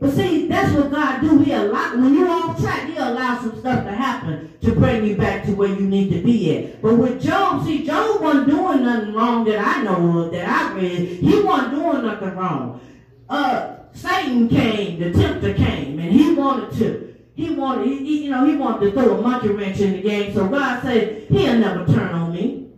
But 0.00 0.14
see, 0.14 0.48
that's 0.48 0.72
what 0.74 0.90
God 0.90 1.20
do. 1.20 1.38
He 1.38 1.52
allow 1.52 1.96
when 1.96 2.12
you're 2.12 2.28
off 2.28 2.60
track, 2.60 2.88
He 2.88 2.96
allows 2.96 3.42
some 3.42 3.60
stuff 3.60 3.84
to 3.84 3.92
happen 3.92 4.52
to 4.62 4.72
bring 4.72 5.04
you 5.04 5.16
back 5.16 5.44
to 5.44 5.52
where 5.52 5.68
you 5.68 5.86
need 5.86 6.10
to 6.10 6.20
be 6.20 6.56
at. 6.56 6.82
But 6.82 6.96
with 6.96 7.22
Job, 7.22 7.64
see, 7.64 7.86
Job 7.86 8.20
wasn't 8.20 8.48
doing 8.48 8.82
nothing 8.82 9.14
wrong 9.14 9.44
that 9.44 9.64
I 9.64 9.82
know 9.84 10.24
of, 10.24 10.32
that 10.32 10.48
I 10.48 10.72
read. 10.74 11.08
He 11.20 11.40
wasn't 11.40 11.74
doing 11.74 12.02
nothing 12.04 12.34
wrong. 12.34 12.80
Uh, 13.28 13.76
Satan 13.94 14.48
came, 14.48 14.98
the 14.98 15.12
tempter 15.12 15.54
came, 15.54 15.98
and 15.98 16.10
he 16.12 16.34
wanted 16.34 16.72
to. 16.78 17.14
He 17.34 17.50
wanted, 17.50 17.86
he, 17.86 18.24
you 18.24 18.30
know, 18.30 18.44
he 18.44 18.56
wanted 18.56 18.86
to 18.86 18.92
throw 18.92 19.18
a 19.18 19.22
monkey 19.22 19.48
wrench 19.48 19.80
in 19.80 19.92
the 19.92 20.02
game. 20.02 20.34
So 20.34 20.48
God 20.48 20.82
said, 20.82 21.26
He'll 21.28 21.58
never 21.58 21.86
turn 21.86 22.12
on 22.12 22.32
me, 22.32 22.68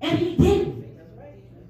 and 0.00 0.18
He 0.18 0.36
didn't. 0.36 0.84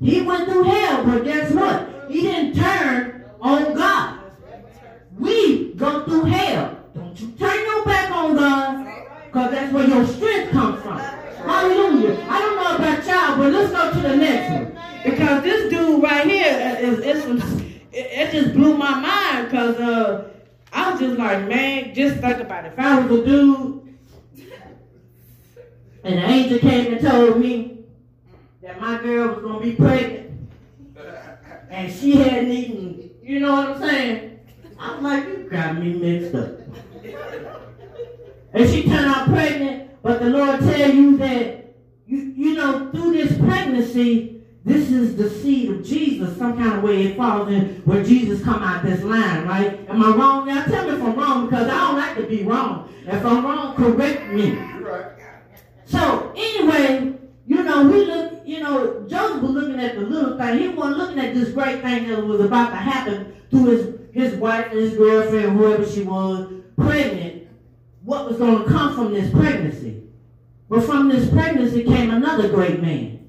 He 0.00 0.22
went 0.22 0.48
through 0.48 0.64
hell, 0.64 1.04
but 1.04 1.24
guess 1.24 1.52
what? 1.52 2.06
He 2.08 2.22
didn't 2.22 2.54
turn 2.54 3.24
on 3.40 3.74
God. 3.74 4.20
We 5.18 5.74
go 5.74 6.04
through 6.04 6.24
hell. 6.24 6.78
Don't 6.94 7.20
you 7.20 7.32
turn 7.32 7.58
your 7.66 7.84
back 7.84 8.10
on 8.10 8.34
God, 8.34 8.86
because 9.26 9.50
that's 9.50 9.72
where 9.72 9.86
your 9.86 10.06
strength 10.06 10.52
comes 10.52 10.79
about 22.38 22.66
it. 22.66 22.72
If 22.74 22.78
I 22.78 23.00
was 23.00 23.20
a 23.20 23.24
dude 23.24 23.96
and 26.04 26.18
the 26.18 26.24
angel 26.24 26.58
came 26.58 26.92
and 26.92 27.00
told 27.00 27.40
me 27.40 27.84
that 28.62 28.80
my 28.80 29.02
girl 29.02 29.34
was 29.34 29.42
to 29.42 29.60
be 29.60 29.74
pregnant 29.74 30.48
and 31.70 31.92
she 31.92 32.16
hadn't 32.16 32.50
eaten, 32.50 33.10
you 33.22 33.40
know 33.40 33.52
what 33.52 33.68
I'm 33.70 33.80
saying? 33.80 34.40
I'm 34.78 35.02
like, 35.02 35.26
you 35.26 35.48
got 35.50 35.78
me 35.78 35.94
mixed 35.94 36.34
up. 36.34 36.60
and 38.52 38.70
she 38.70 38.84
turned 38.84 39.06
out 39.06 39.28
pregnant, 39.28 40.02
but 40.02 40.20
the 40.20 40.30
Lord 40.30 40.60
tell 40.60 40.90
you 40.90 41.16
that, 41.18 41.74
you, 42.06 42.18
you 42.36 42.54
know, 42.54 42.90
through 42.90 43.12
this 43.12 43.36
pregnancy, 43.38 44.39
this 44.70 44.90
is 44.90 45.16
the 45.16 45.28
seed 45.28 45.70
of 45.70 45.84
Jesus. 45.84 46.36
Some 46.38 46.56
kind 46.56 46.74
of 46.74 46.82
way 46.82 47.06
it 47.06 47.16
falls 47.16 47.48
in 47.48 47.82
where 47.84 48.04
Jesus 48.04 48.42
come 48.42 48.62
out 48.62 48.84
this 48.84 49.02
line, 49.02 49.46
right? 49.46 49.88
Am 49.88 50.02
I 50.02 50.10
wrong 50.10 50.46
now? 50.46 50.64
Tell 50.64 50.86
me 50.86 50.94
if 50.94 51.02
I'm 51.02 51.16
wrong 51.16 51.46
because 51.46 51.68
I 51.68 51.76
don't 51.76 51.96
like 51.96 52.16
to 52.16 52.22
be 52.22 52.44
wrong. 52.44 52.92
If 53.04 53.24
I'm 53.24 53.44
wrong, 53.44 53.74
correct 53.74 54.32
me. 54.32 54.58
So 55.86 56.32
anyway, 56.36 57.14
you 57.46 57.62
know, 57.64 57.88
we 57.88 58.04
look, 58.04 58.42
you 58.44 58.60
know, 58.60 59.04
Joseph 59.08 59.42
was 59.42 59.50
looking 59.50 59.80
at 59.80 59.96
the 59.96 60.02
little 60.02 60.38
thing. 60.38 60.58
He 60.58 60.68
wasn't 60.68 60.98
looking 60.98 61.18
at 61.18 61.34
this 61.34 61.50
great 61.50 61.82
thing 61.82 62.08
that 62.08 62.24
was 62.24 62.40
about 62.40 62.70
to 62.70 62.76
happen 62.76 63.34
to 63.50 63.64
his, 63.66 63.98
his 64.12 64.34
wife 64.36 64.66
and 64.70 64.78
his 64.78 64.94
girlfriend, 64.94 65.58
whoever 65.58 65.84
she 65.84 66.02
was, 66.02 66.52
pregnant. 66.76 67.48
What 68.04 68.28
was 68.28 68.38
going 68.38 68.62
to 68.62 68.68
come 68.68 68.94
from 68.94 69.12
this 69.12 69.30
pregnancy? 69.32 70.04
But 70.68 70.84
from 70.84 71.08
this 71.08 71.28
pregnancy 71.28 71.82
came 71.82 72.10
another 72.10 72.48
great 72.48 72.80
man. 72.80 73.19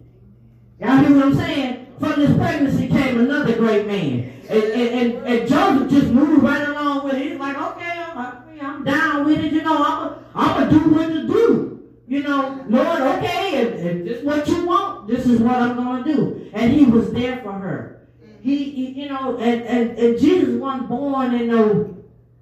Y'all 0.82 0.98
hear 0.98 1.16
what 1.16 1.26
I'm 1.26 1.36
saying? 1.36 1.88
From 2.00 2.20
this 2.20 2.36
pregnancy 2.36 2.88
came 2.88 3.20
another 3.20 3.56
great 3.56 3.86
man. 3.86 4.34
And, 4.50 4.64
and, 4.64 5.16
and, 5.16 5.28
and 5.28 5.48
Joseph 5.48 5.92
just 5.92 6.08
moved 6.08 6.42
right 6.42 6.68
along 6.68 7.06
with 7.06 7.14
it. 7.14 7.32
He's 7.32 7.40
like, 7.40 7.56
okay, 7.56 8.04
I'm, 8.16 8.60
I'm 8.60 8.84
down 8.84 9.26
with 9.26 9.38
it. 9.38 9.54
You 9.54 9.62
know, 9.62 9.78
I'm 9.78 10.26
I'm 10.34 10.70
going 10.70 10.70
to 10.70 10.80
do 10.80 10.96
what 10.96 11.08
to 11.10 11.28
do. 11.28 11.88
You 12.08 12.24
know, 12.24 12.66
Lord, 12.68 13.00
okay, 13.00 13.62
if, 13.62 13.74
if 13.76 14.06
this 14.06 14.18
is 14.20 14.26
what 14.26 14.48
you 14.48 14.66
want, 14.66 15.08
this 15.08 15.28
is 15.28 15.40
what 15.40 15.56
I'm 15.58 15.76
going 15.76 16.04
to 16.04 16.14
do. 16.14 16.50
And 16.54 16.74
he 16.74 16.86
was 16.86 17.12
there 17.12 17.42
for 17.44 17.52
her. 17.52 18.08
He, 18.42 18.64
he 18.72 19.04
you 19.04 19.10
know, 19.10 19.38
and, 19.38 19.62
and, 19.62 20.00
and 20.00 20.20
Jesus 20.20 20.60
wasn't 20.60 20.90
born 20.90 21.36
in 21.36 21.48
no 21.48 21.96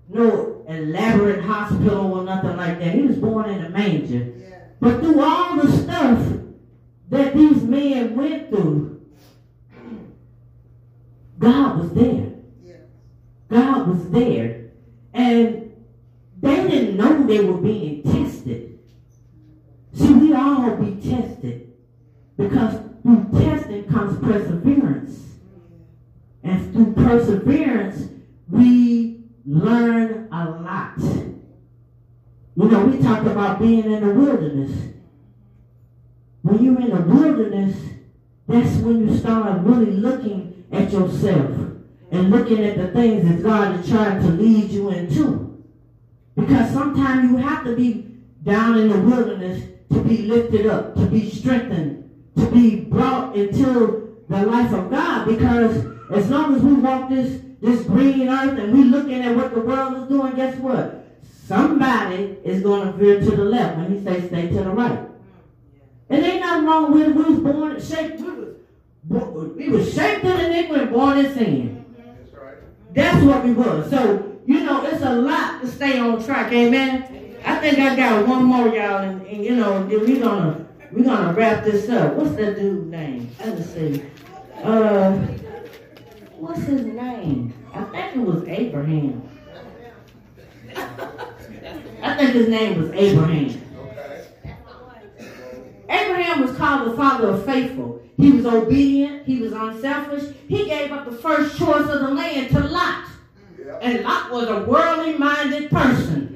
no 0.07 0.63
elaborate 0.67 1.43
hospital 1.43 2.13
or 2.13 2.23
nothing 2.23 2.55
like 2.55 2.79
that. 2.79 2.95
He 2.95 3.01
was 3.01 3.17
born 3.17 3.49
in 3.49 3.65
a 3.65 3.69
manger. 3.69 4.33
Yeah. 4.37 4.59
But 4.79 5.01
through 5.01 5.21
all 5.21 5.57
the 5.57 5.71
stuff 5.71 6.39
that 7.09 7.35
these 7.35 7.63
men 7.63 8.15
went 8.15 8.49
through, 8.49 9.01
God 11.39 11.79
was 11.79 11.93
there. 11.93 12.31
God 13.49 13.87
was 13.87 14.09
there. 14.11 14.69
And 15.13 15.71
they 16.39 16.55
didn't 16.67 16.97
know 16.97 17.25
they 17.25 17.43
were 17.43 17.57
being 17.57 18.03
tested. 18.03 18.79
See, 19.93 20.13
we 20.13 20.33
all 20.33 20.75
be 20.75 21.01
tested 21.01 21.73
because 22.37 22.79
through 23.01 23.27
testing 23.33 23.85
comes 23.85 24.23
perseverance. 24.23 25.25
And 26.43 26.73
through 26.73 26.93
perseverance, 26.93 28.09
we 28.49 29.23
learn 29.45 30.29
a 30.31 30.49
lot. 30.61 30.99
You 32.55 32.65
know, 32.65 32.85
we 32.85 33.01
talked 33.01 33.25
about 33.25 33.59
being 33.59 33.91
in 33.91 34.07
the 34.07 34.13
wilderness. 34.13 34.88
When 36.41 36.63
you're 36.63 36.79
in 36.79 36.89
the 36.89 37.01
wilderness, 37.01 37.77
that's 38.47 38.77
when 38.77 39.07
you 39.07 39.17
start 39.17 39.61
really 39.61 39.91
looking 39.91 40.65
at 40.71 40.91
yourself 40.91 41.51
and 42.11 42.31
looking 42.31 42.63
at 42.63 42.77
the 42.77 42.87
things 42.87 43.27
that 43.27 43.43
God 43.43 43.79
is 43.79 43.89
trying 43.89 44.21
to 44.21 44.27
lead 44.29 44.71
you 44.71 44.89
into. 44.89 45.63
Because 46.35 46.71
sometimes 46.71 47.29
you 47.29 47.37
have 47.37 47.63
to 47.65 47.75
be 47.75 48.05
down 48.43 48.77
in 48.77 48.89
the 48.89 48.99
wilderness 48.99 49.63
to 49.91 50.01
be 50.01 50.23
lifted 50.23 50.65
up, 50.65 50.95
to 50.95 51.05
be 51.05 51.29
strengthened, 51.29 52.09
to 52.37 52.49
be 52.51 52.77
brought 52.81 53.35
into 53.35 54.23
the 54.29 54.45
life 54.45 54.71
of 54.73 54.89
God. 54.89 55.27
Because 55.27 55.85
as 56.11 56.29
long 56.29 56.55
as 56.55 56.61
we 56.61 56.73
walk 56.73 57.09
this, 57.09 57.41
this 57.61 57.85
green 57.85 58.29
earth 58.29 58.57
and 58.57 58.73
we're 58.73 58.85
looking 58.85 59.21
at 59.21 59.35
what 59.35 59.53
the 59.53 59.59
world 59.59 59.97
is 59.97 60.07
doing, 60.07 60.35
guess 60.35 60.55
what? 60.57 61.05
Somebody 61.45 62.37
is 62.43 62.61
going 62.61 62.87
to 62.87 62.93
veer 62.93 63.19
to 63.19 63.35
the 63.35 63.43
left 63.43 63.77
when 63.77 63.91
he 63.91 64.03
says 64.03 64.27
stay 64.27 64.47
to 64.47 64.63
the 64.63 64.69
right. 64.69 65.08
And 66.09 66.25
ain't 66.25 66.41
nothing 66.41 66.65
wrong 66.65 66.91
with 66.91 67.09
it. 67.09 67.15
We 67.15 67.23
was 67.23 67.39
born 67.39 67.81
shaped. 67.81 68.19
We 68.19 69.17
was, 69.17 69.55
we 69.55 69.69
was 69.69 69.93
shaped 69.93 70.23
in 70.25 70.39
iniquity 70.39 70.81
and 70.81 70.91
born 70.91 71.17
in 71.19 71.33
sin. 71.33 71.85
That's 71.97 72.33
right. 72.33 72.55
That's 72.93 73.23
what 73.23 73.43
we 73.43 73.53
was. 73.53 73.89
So, 73.89 74.39
you 74.45 74.61
know, 74.61 74.85
it's 74.85 75.03
a 75.03 75.13
lot 75.13 75.61
to 75.61 75.67
stay 75.67 75.99
on 75.99 76.23
track. 76.23 76.51
Amen. 76.51 77.37
I 77.45 77.59
think 77.59 77.79
I 77.79 77.95
got 77.95 78.27
one 78.27 78.43
more, 78.43 78.67
y'all, 78.67 79.03
and, 79.03 79.25
and 79.25 79.43
you 79.43 79.55
know, 79.55 79.81
we're 79.89 80.19
gonna 80.19 80.65
we're 80.91 81.05
gonna 81.05 81.33
wrap 81.33 81.63
this 81.63 81.87
up. 81.89 82.15
What's 82.15 82.35
that 82.35 82.55
dude's 82.55 82.87
name? 82.87 83.29
Let 83.39 83.57
me 83.57 83.63
see. 83.63 84.05
Uh, 84.63 85.11
what's 86.35 86.63
his 86.63 86.85
name? 86.85 87.53
I 87.73 87.83
think 87.83 88.15
it 88.15 88.19
was 88.19 88.43
Abraham. 88.47 89.29
I 90.75 92.17
think 92.17 92.31
his 92.31 92.49
name 92.49 92.81
was 92.81 92.91
Abraham. 92.91 93.68
Abraham 96.39 96.47
was 96.47 96.57
called 96.57 96.91
the 96.91 96.97
father 96.97 97.29
of 97.29 97.45
faithful. 97.45 98.01
He 98.17 98.31
was 98.31 98.45
obedient. 98.45 99.25
He 99.25 99.39
was 99.39 99.53
unselfish. 99.53 100.35
He 100.47 100.65
gave 100.65 100.91
up 100.91 101.05
the 101.05 101.15
first 101.15 101.57
choice 101.57 101.89
of 101.89 102.01
the 102.01 102.11
land 102.11 102.49
to 102.51 102.59
Lot. 102.59 103.05
And 103.81 104.03
Lot 104.03 104.31
was 104.31 104.47
a 104.47 104.63
worldly 104.63 105.17
minded 105.17 105.69
person. 105.69 106.35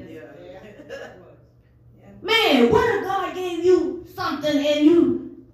Man, 2.22 2.72
what 2.72 2.94
if 2.94 3.04
God 3.04 3.34
gave 3.34 3.64
you 3.64 4.06
something 4.14 4.56
and 4.56 4.84
you 4.84 5.44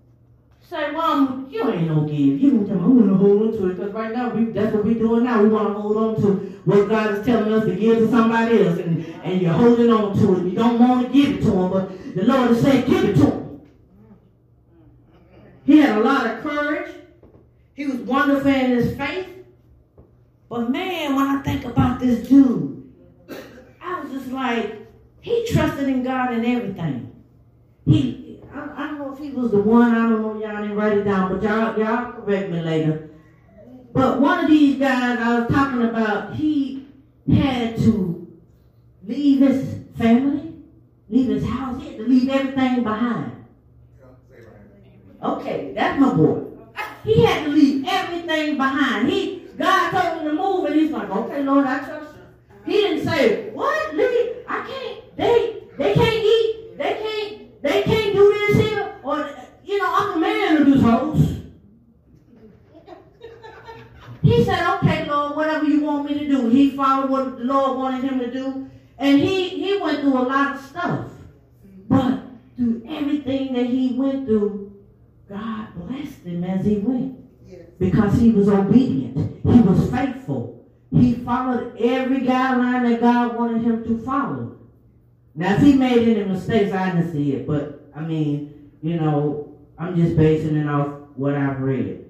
say, 0.62 0.92
well, 0.92 1.46
you 1.48 1.68
ain't 1.68 1.88
no 1.88 2.02
give. 2.02 2.40
You 2.40 2.50
don't 2.52 2.66
tell 2.66 2.76
me, 2.76 2.82
I'm 2.84 2.98
going 2.98 3.08
to 3.08 3.16
hold 3.16 3.42
on 3.42 3.52
to 3.52 3.70
it 3.70 3.76
because 3.76 3.92
right 3.92 4.12
now 4.14 4.28
we, 4.32 4.44
that's 4.52 4.72
what 4.72 4.84
we're 4.84 4.94
doing 4.94 5.24
now. 5.24 5.42
We 5.42 5.48
want 5.48 5.68
to 5.68 5.74
hold 5.80 5.96
on 5.96 6.14
to 6.22 6.28
what 6.64 6.88
God 6.88 7.18
is 7.18 7.26
telling 7.26 7.52
us 7.52 7.64
to 7.64 7.74
give 7.74 7.98
to 7.98 8.10
somebody 8.10 8.64
else 8.64 8.78
and, 8.78 9.04
and 9.24 9.42
you're 9.42 9.52
holding 9.52 9.90
on 9.90 10.16
to 10.16 10.36
it. 10.36 10.44
You 10.44 10.56
don't 10.56 10.78
want 10.78 11.06
to 11.06 11.12
give 11.12 11.38
it 11.38 11.42
to 11.42 11.50
him, 11.50 11.70
but 11.70 12.14
the 12.14 12.24
Lord 12.24 12.52
is 12.52 12.62
saying, 12.62 12.88
give 12.88 13.04
it 13.04 13.14
to 13.16 13.30
him. 13.30 13.39
He 15.64 15.78
had 15.78 15.98
a 15.98 16.00
lot 16.00 16.26
of 16.26 16.42
courage. 16.42 16.94
He 17.74 17.86
was 17.86 17.96
wonderful 17.96 18.50
in 18.50 18.70
his 18.72 18.96
faith. 18.96 19.28
But 20.48 20.70
man, 20.70 21.14
when 21.14 21.26
I 21.26 21.42
think 21.42 21.64
about 21.64 22.00
this 22.00 22.28
dude, 22.28 22.92
I 23.80 24.00
was 24.00 24.12
just 24.12 24.32
like, 24.32 24.86
he 25.20 25.46
trusted 25.46 25.88
in 25.88 26.02
God 26.02 26.32
in 26.32 26.44
everything. 26.44 27.12
He, 27.86 28.40
I, 28.52 28.68
I, 28.76 28.86
don't 28.88 28.98
know 28.98 29.12
if 29.12 29.18
he 29.18 29.30
was 29.30 29.52
the 29.52 29.60
one. 29.60 29.92
I 29.92 30.08
don't 30.08 30.22
know. 30.22 30.40
Y'all 30.40 30.62
didn't 30.62 30.76
write 30.76 30.98
it 30.98 31.04
down, 31.04 31.32
but 31.32 31.42
y'all, 31.42 31.78
y'all 31.78 32.12
correct 32.12 32.50
me 32.50 32.60
later. 32.60 33.10
But 33.92 34.20
one 34.20 34.44
of 34.44 34.50
these 34.50 34.78
guys 34.78 35.18
I 35.18 35.40
was 35.40 35.50
talking 35.50 35.82
about, 35.82 36.34
he 36.34 36.86
had 37.32 37.76
to 37.78 38.38
leave 39.06 39.40
his 39.40 39.78
family, 39.96 40.54
leave 41.08 41.28
his 41.28 41.46
house. 41.46 41.80
He 41.82 41.88
had 41.88 41.96
to 41.98 42.04
leave 42.04 42.28
everything 42.28 42.82
behind. 42.82 43.39
Okay, 45.22 45.72
that's 45.74 46.00
my 46.00 46.14
boy. 46.14 46.44
He 47.04 47.24
had 47.24 47.44
to 47.44 47.50
leave 47.50 47.84
everything 47.86 48.56
behind. 48.56 49.08
He 49.08 49.40
God 49.56 49.90
told 49.90 50.22
him 50.22 50.28
to 50.28 50.32
move, 50.34 50.64
and 50.66 50.74
he's 50.74 50.90
like, 50.90 51.10
okay, 51.10 51.42
Lord, 51.42 51.66
I 51.66 51.78
trust 51.80 52.14
you. 52.14 52.72
He 52.72 52.80
didn't 52.80 53.04
say, 53.04 53.50
what? 53.50 53.94
Leave? 53.94 54.36
I 54.48 54.66
can't. 54.66 55.16
They 55.16 55.62
they 55.76 55.94
can't 55.94 56.24
eat. 56.24 56.78
They 56.78 56.94
can't. 56.94 57.62
They 57.62 57.82
can't 57.82 58.14
do 58.14 58.32
this 58.32 58.68
here. 58.68 58.94
Or 59.02 59.30
you 59.64 59.78
know, 59.78 59.90
I'm 59.92 60.14
the 60.14 60.20
man 60.20 60.56
of 60.56 60.66
this 60.66 60.82
house. 60.82 61.26
He 64.22 64.44
said, 64.44 64.76
okay, 64.76 65.06
Lord, 65.06 65.36
whatever 65.36 65.64
you 65.64 65.82
want 65.82 66.08
me 66.10 66.18
to 66.18 66.28
do. 66.28 66.48
He 66.48 66.70
followed 66.70 67.10
what 67.10 67.38
the 67.38 67.44
Lord 67.44 67.78
wanted 67.78 68.04
him 68.04 68.18
to 68.20 68.30
do. 68.30 68.70
And 68.98 69.18
he, 69.18 69.48
he 69.48 69.78
went 69.78 70.00
through 70.00 70.18
a 70.18 70.20
lot 70.22 70.56
of 70.56 70.62
stuff. 70.62 71.10
But 71.88 72.20
through 72.56 72.82
everything 72.86 73.54
that 73.54 73.66
he 73.66 73.94
went 73.94 74.26
through, 74.26 74.69
God 75.30 75.68
blessed 75.76 76.24
him 76.24 76.42
as 76.42 76.66
he 76.66 76.78
went. 76.78 77.16
Because 77.78 78.20
he 78.20 78.30
was 78.30 78.48
obedient. 78.48 79.16
He 79.16 79.60
was 79.60 79.90
faithful. 79.90 80.68
He 80.92 81.14
followed 81.14 81.76
every 81.78 82.20
guideline 82.22 82.90
that 82.90 83.00
God 83.00 83.36
wanted 83.36 83.62
him 83.62 83.84
to 83.84 84.04
follow. 84.04 84.58
Now, 85.34 85.54
if 85.54 85.62
he 85.62 85.74
made 85.74 86.06
any 86.06 86.24
mistakes, 86.24 86.72
I 86.72 86.90
didn't 86.90 87.12
see 87.12 87.32
it. 87.32 87.46
But, 87.46 87.90
I 87.94 88.00
mean, 88.00 88.72
you 88.82 89.00
know, 89.00 89.56
I'm 89.78 89.96
just 89.96 90.16
basing 90.16 90.56
it 90.56 90.66
off 90.66 90.88
what 91.14 91.34
I've 91.34 91.60
read. 91.60 92.04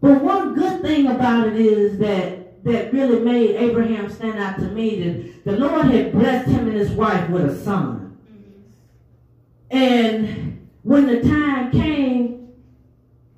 But 0.00 0.22
one 0.22 0.54
good 0.54 0.82
thing 0.82 1.06
about 1.06 1.48
it 1.48 1.56
is 1.56 1.98
that 1.98 2.62
that 2.64 2.92
really 2.92 3.20
made 3.20 3.56
Abraham 3.56 4.08
stand 4.08 4.38
out 4.38 4.56
to 4.58 4.66
me 4.66 5.02
that 5.02 5.44
the 5.44 5.52
Lord 5.58 5.86
had 5.86 6.12
blessed 6.12 6.48
him 6.48 6.68
and 6.68 6.76
his 6.76 6.90
wife 6.90 7.28
with 7.30 7.46
a 7.46 7.64
son. 7.64 8.16
Mm-hmm. 8.30 9.76
And 9.76 10.61
when 10.82 11.06
the 11.06 11.22
time 11.22 11.70
came, 11.70 12.48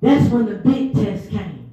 that's 0.01 0.31
when 0.31 0.47
the 0.47 0.57
big 0.57 0.95
test 0.95 1.31
came. 1.31 1.73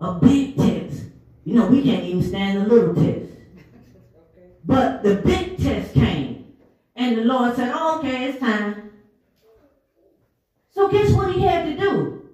A 0.00 0.14
big 0.14 0.56
test. 0.56 1.04
You 1.44 1.54
know, 1.54 1.66
we 1.66 1.82
can't 1.82 2.04
even 2.04 2.22
stand 2.22 2.58
a 2.58 2.68
little 2.68 2.94
test. 2.94 3.30
But 4.64 5.02
the 5.02 5.16
big 5.16 5.58
test 5.58 5.94
came. 5.94 6.54
And 6.96 7.16
the 7.18 7.24
Lord 7.24 7.56
said, 7.56 7.72
oh, 7.74 7.98
okay, 7.98 8.30
it's 8.30 8.40
time. 8.40 8.90
So 10.70 10.88
guess 10.88 11.12
what 11.12 11.34
he 11.34 11.42
had 11.42 11.64
to 11.66 11.76
do? 11.76 12.28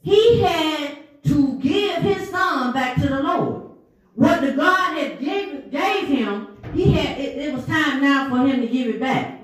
He 0.00 0.40
had 0.40 0.98
to 1.24 1.58
give 1.60 2.02
his 2.02 2.30
son 2.30 2.72
back 2.72 2.96
to 2.96 3.08
the 3.08 3.22
Lord. 3.22 3.70
What 4.14 4.40
the 4.40 4.52
God 4.52 4.96
had 4.96 5.20
gave, 5.20 5.70
gave 5.70 6.08
him, 6.08 6.56
he 6.74 6.92
had 6.92 7.18
it, 7.18 7.36
it 7.38 7.54
was 7.54 7.66
time 7.66 8.00
now 8.00 8.30
for 8.30 8.46
him 8.46 8.62
to 8.62 8.66
give 8.66 8.88
it 8.88 9.00
back. 9.00 9.35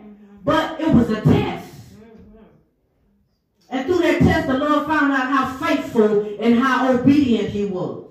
But 0.44 0.80
it 0.80 0.88
was 0.92 1.10
a 1.10 1.20
test. 1.20 1.68
And 3.70 3.86
through 3.86 3.98
that 3.98 4.18
test, 4.18 4.46
the 4.48 4.58
Lord 4.58 4.86
found 4.86 5.12
out 5.12 5.30
how 5.30 5.56
faithful 5.66 6.36
and 6.40 6.58
how 6.58 6.92
obedient 6.92 7.48
he 7.50 7.64
was. 7.64 8.04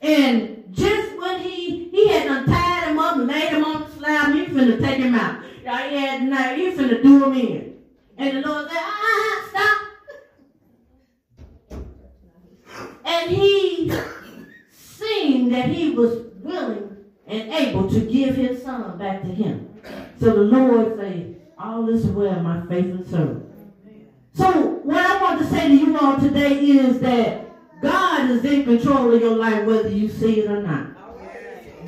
And 0.00 0.64
just 0.70 1.16
when 1.18 1.40
he 1.40 1.88
he 1.88 2.08
had 2.08 2.26
untied 2.26 2.88
him 2.88 2.98
up 2.98 3.16
and 3.16 3.26
laid 3.26 3.50
him 3.50 3.64
on 3.64 3.84
the 3.84 3.90
slab, 3.96 4.34
he 4.34 4.44
finna 4.46 4.78
take 4.80 4.98
him 4.98 5.14
out. 5.14 5.42
He 5.44 5.66
had 5.66 6.24
now 6.24 6.54
he 6.54 6.72
finna 6.72 7.02
do 7.02 7.24
him 7.24 7.32
in. 7.32 7.74
And 8.18 8.36
the 8.36 8.48
Lord 8.48 8.68
said, 8.68 8.80
ah, 8.80 9.48
stop. 9.50 9.78
And 13.04 13.30
he 13.30 13.92
seen 14.70 15.50
that 15.50 15.68
he 15.68 15.90
was 15.90 16.24
willing 16.42 16.96
and 17.26 17.52
able 17.52 17.88
to 17.88 18.00
give 18.00 18.36
his 18.36 18.62
son 18.62 18.98
back 18.98 19.22
to 19.22 19.28
him. 19.28 19.73
So 20.20 20.26
the 20.26 20.42
Lord 20.42 20.96
said, 20.98 21.40
all 21.58 21.88
is 21.88 22.06
well, 22.06 22.40
my 22.40 22.66
faithful 22.66 23.04
servant. 23.04 23.50
So 24.32 24.50
what 24.82 24.96
I 24.96 25.22
want 25.22 25.40
to 25.40 25.46
say 25.46 25.68
to 25.68 25.74
you 25.74 25.98
all 25.98 26.18
today 26.18 26.58
is 26.58 27.00
that 27.00 27.44
God 27.80 28.30
is 28.30 28.44
in 28.44 28.64
control 28.64 29.12
of 29.12 29.20
your 29.20 29.36
life 29.36 29.64
whether 29.64 29.88
you 29.88 30.08
see 30.08 30.40
it 30.40 30.50
or 30.50 30.62
not. 30.62 30.90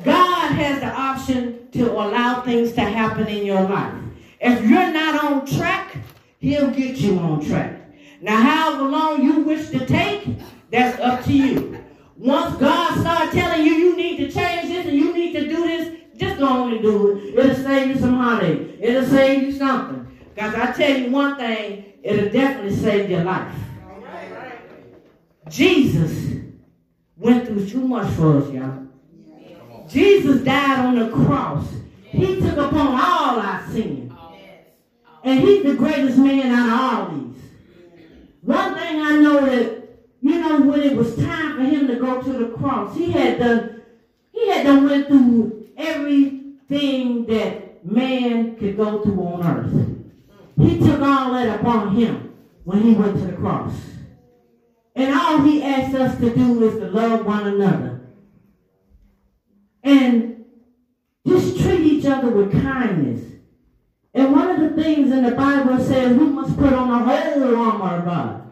God 0.03 0.51
has 0.51 0.79
the 0.79 0.87
option 0.87 1.69
to 1.71 1.91
allow 1.91 2.41
things 2.41 2.73
to 2.73 2.81
happen 2.81 3.27
in 3.27 3.45
your 3.45 3.61
life. 3.63 3.93
If 4.39 4.61
you're 4.63 4.91
not 4.91 5.23
on 5.23 5.45
track, 5.45 5.97
he'll 6.39 6.71
get 6.71 6.97
you 6.97 7.17
on 7.19 7.45
track. 7.45 7.81
Now, 8.21 8.41
however 8.41 8.83
long 8.83 9.23
you 9.23 9.39
wish 9.41 9.69
to 9.69 9.85
take, 9.85 10.27
that's 10.71 10.99
up 10.99 11.23
to 11.25 11.33
you. 11.33 11.83
Once 12.15 12.55
God 12.57 12.99
starts 12.99 13.33
telling 13.33 13.65
you 13.65 13.73
you 13.73 13.97
need 13.97 14.17
to 14.17 14.31
change 14.31 14.69
this 14.69 14.85
and 14.85 14.95
you 14.95 15.13
need 15.13 15.33
to 15.33 15.47
do 15.47 15.67
this, 15.67 15.99
just 16.17 16.39
go 16.39 16.47
on 16.47 16.73
and 16.73 16.81
do 16.81 17.17
it. 17.17 17.35
It'll 17.35 17.55
save 17.55 17.89
you 17.89 17.97
some 17.97 18.15
heartache. 18.15 18.77
It'll 18.81 19.05
save 19.05 19.43
you 19.43 19.51
something. 19.51 20.17
Because 20.33 20.55
I 20.55 20.71
tell 20.71 20.97
you 20.97 21.11
one 21.11 21.37
thing, 21.37 21.93
it'll 22.03 22.29
definitely 22.29 22.75
save 22.75 23.09
your 23.09 23.23
life. 23.23 23.53
Jesus 25.49 26.43
went 27.15 27.47
through 27.47 27.69
too 27.69 27.87
much 27.87 28.11
for 28.13 28.37
us, 28.37 28.51
y'all. 28.51 28.87
Jesus 29.87 30.43
died 30.43 30.79
on 30.85 30.99
the 30.99 31.09
cross. 31.09 31.65
He 32.03 32.39
took 32.41 32.57
upon 32.57 32.87
all 32.87 33.39
our 33.39 33.65
sin. 33.69 34.15
And 35.23 35.39
he's 35.39 35.63
the 35.63 35.75
greatest 35.75 36.17
man 36.17 36.51
out 36.51 36.67
of 36.67 37.11
all 37.11 37.15
these. 37.15 37.41
One 38.41 38.75
thing 38.75 39.01
I 39.01 39.17
know 39.17 39.45
that, 39.45 39.89
you 40.21 40.39
know, 40.39 40.61
when 40.61 40.81
it 40.81 40.95
was 40.95 41.15
time 41.15 41.57
for 41.57 41.63
him 41.63 41.87
to 41.87 41.95
go 41.95 42.21
to 42.21 42.33
the 42.33 42.57
cross, 42.57 42.95
he 42.95 43.11
had 43.11 43.39
done, 43.39 43.83
he 44.31 44.49
had 44.49 44.65
done 44.65 44.85
went 44.85 45.07
through 45.07 45.66
everything 45.77 47.25
that 47.27 47.85
man 47.85 48.55
could 48.57 48.75
go 48.75 49.03
through 49.03 49.21
on 49.21 49.45
earth. 49.45 49.97
He 50.59 50.79
took 50.79 51.01
all 51.01 51.33
that 51.33 51.59
upon 51.59 51.95
him 51.95 52.35
when 52.63 52.81
he 52.81 52.93
went 52.93 53.17
to 53.19 53.25
the 53.25 53.33
cross. 53.33 53.73
And 54.95 55.13
all 55.13 55.41
he 55.41 55.61
asks 55.61 55.93
us 55.93 56.19
to 56.19 56.35
do 56.35 56.67
is 56.67 56.79
to 56.79 56.89
love 56.89 57.25
one 57.25 57.47
another. 57.47 58.01
And 59.83 60.45
just 61.25 61.59
treat 61.59 61.81
each 61.81 62.05
other 62.05 62.29
with 62.29 62.51
kindness. 62.51 63.23
And 64.13 64.31
one 64.31 64.49
of 64.49 64.59
the 64.59 64.81
things 64.81 65.11
in 65.11 65.23
the 65.23 65.31
Bible 65.31 65.77
says 65.77 66.17
we 66.17 66.25
must 66.25 66.57
put 66.57 66.73
on 66.73 66.89
the 66.89 66.97
whole 66.97 67.55
armor 67.55 67.97
of 67.99 68.05
God. 68.05 68.51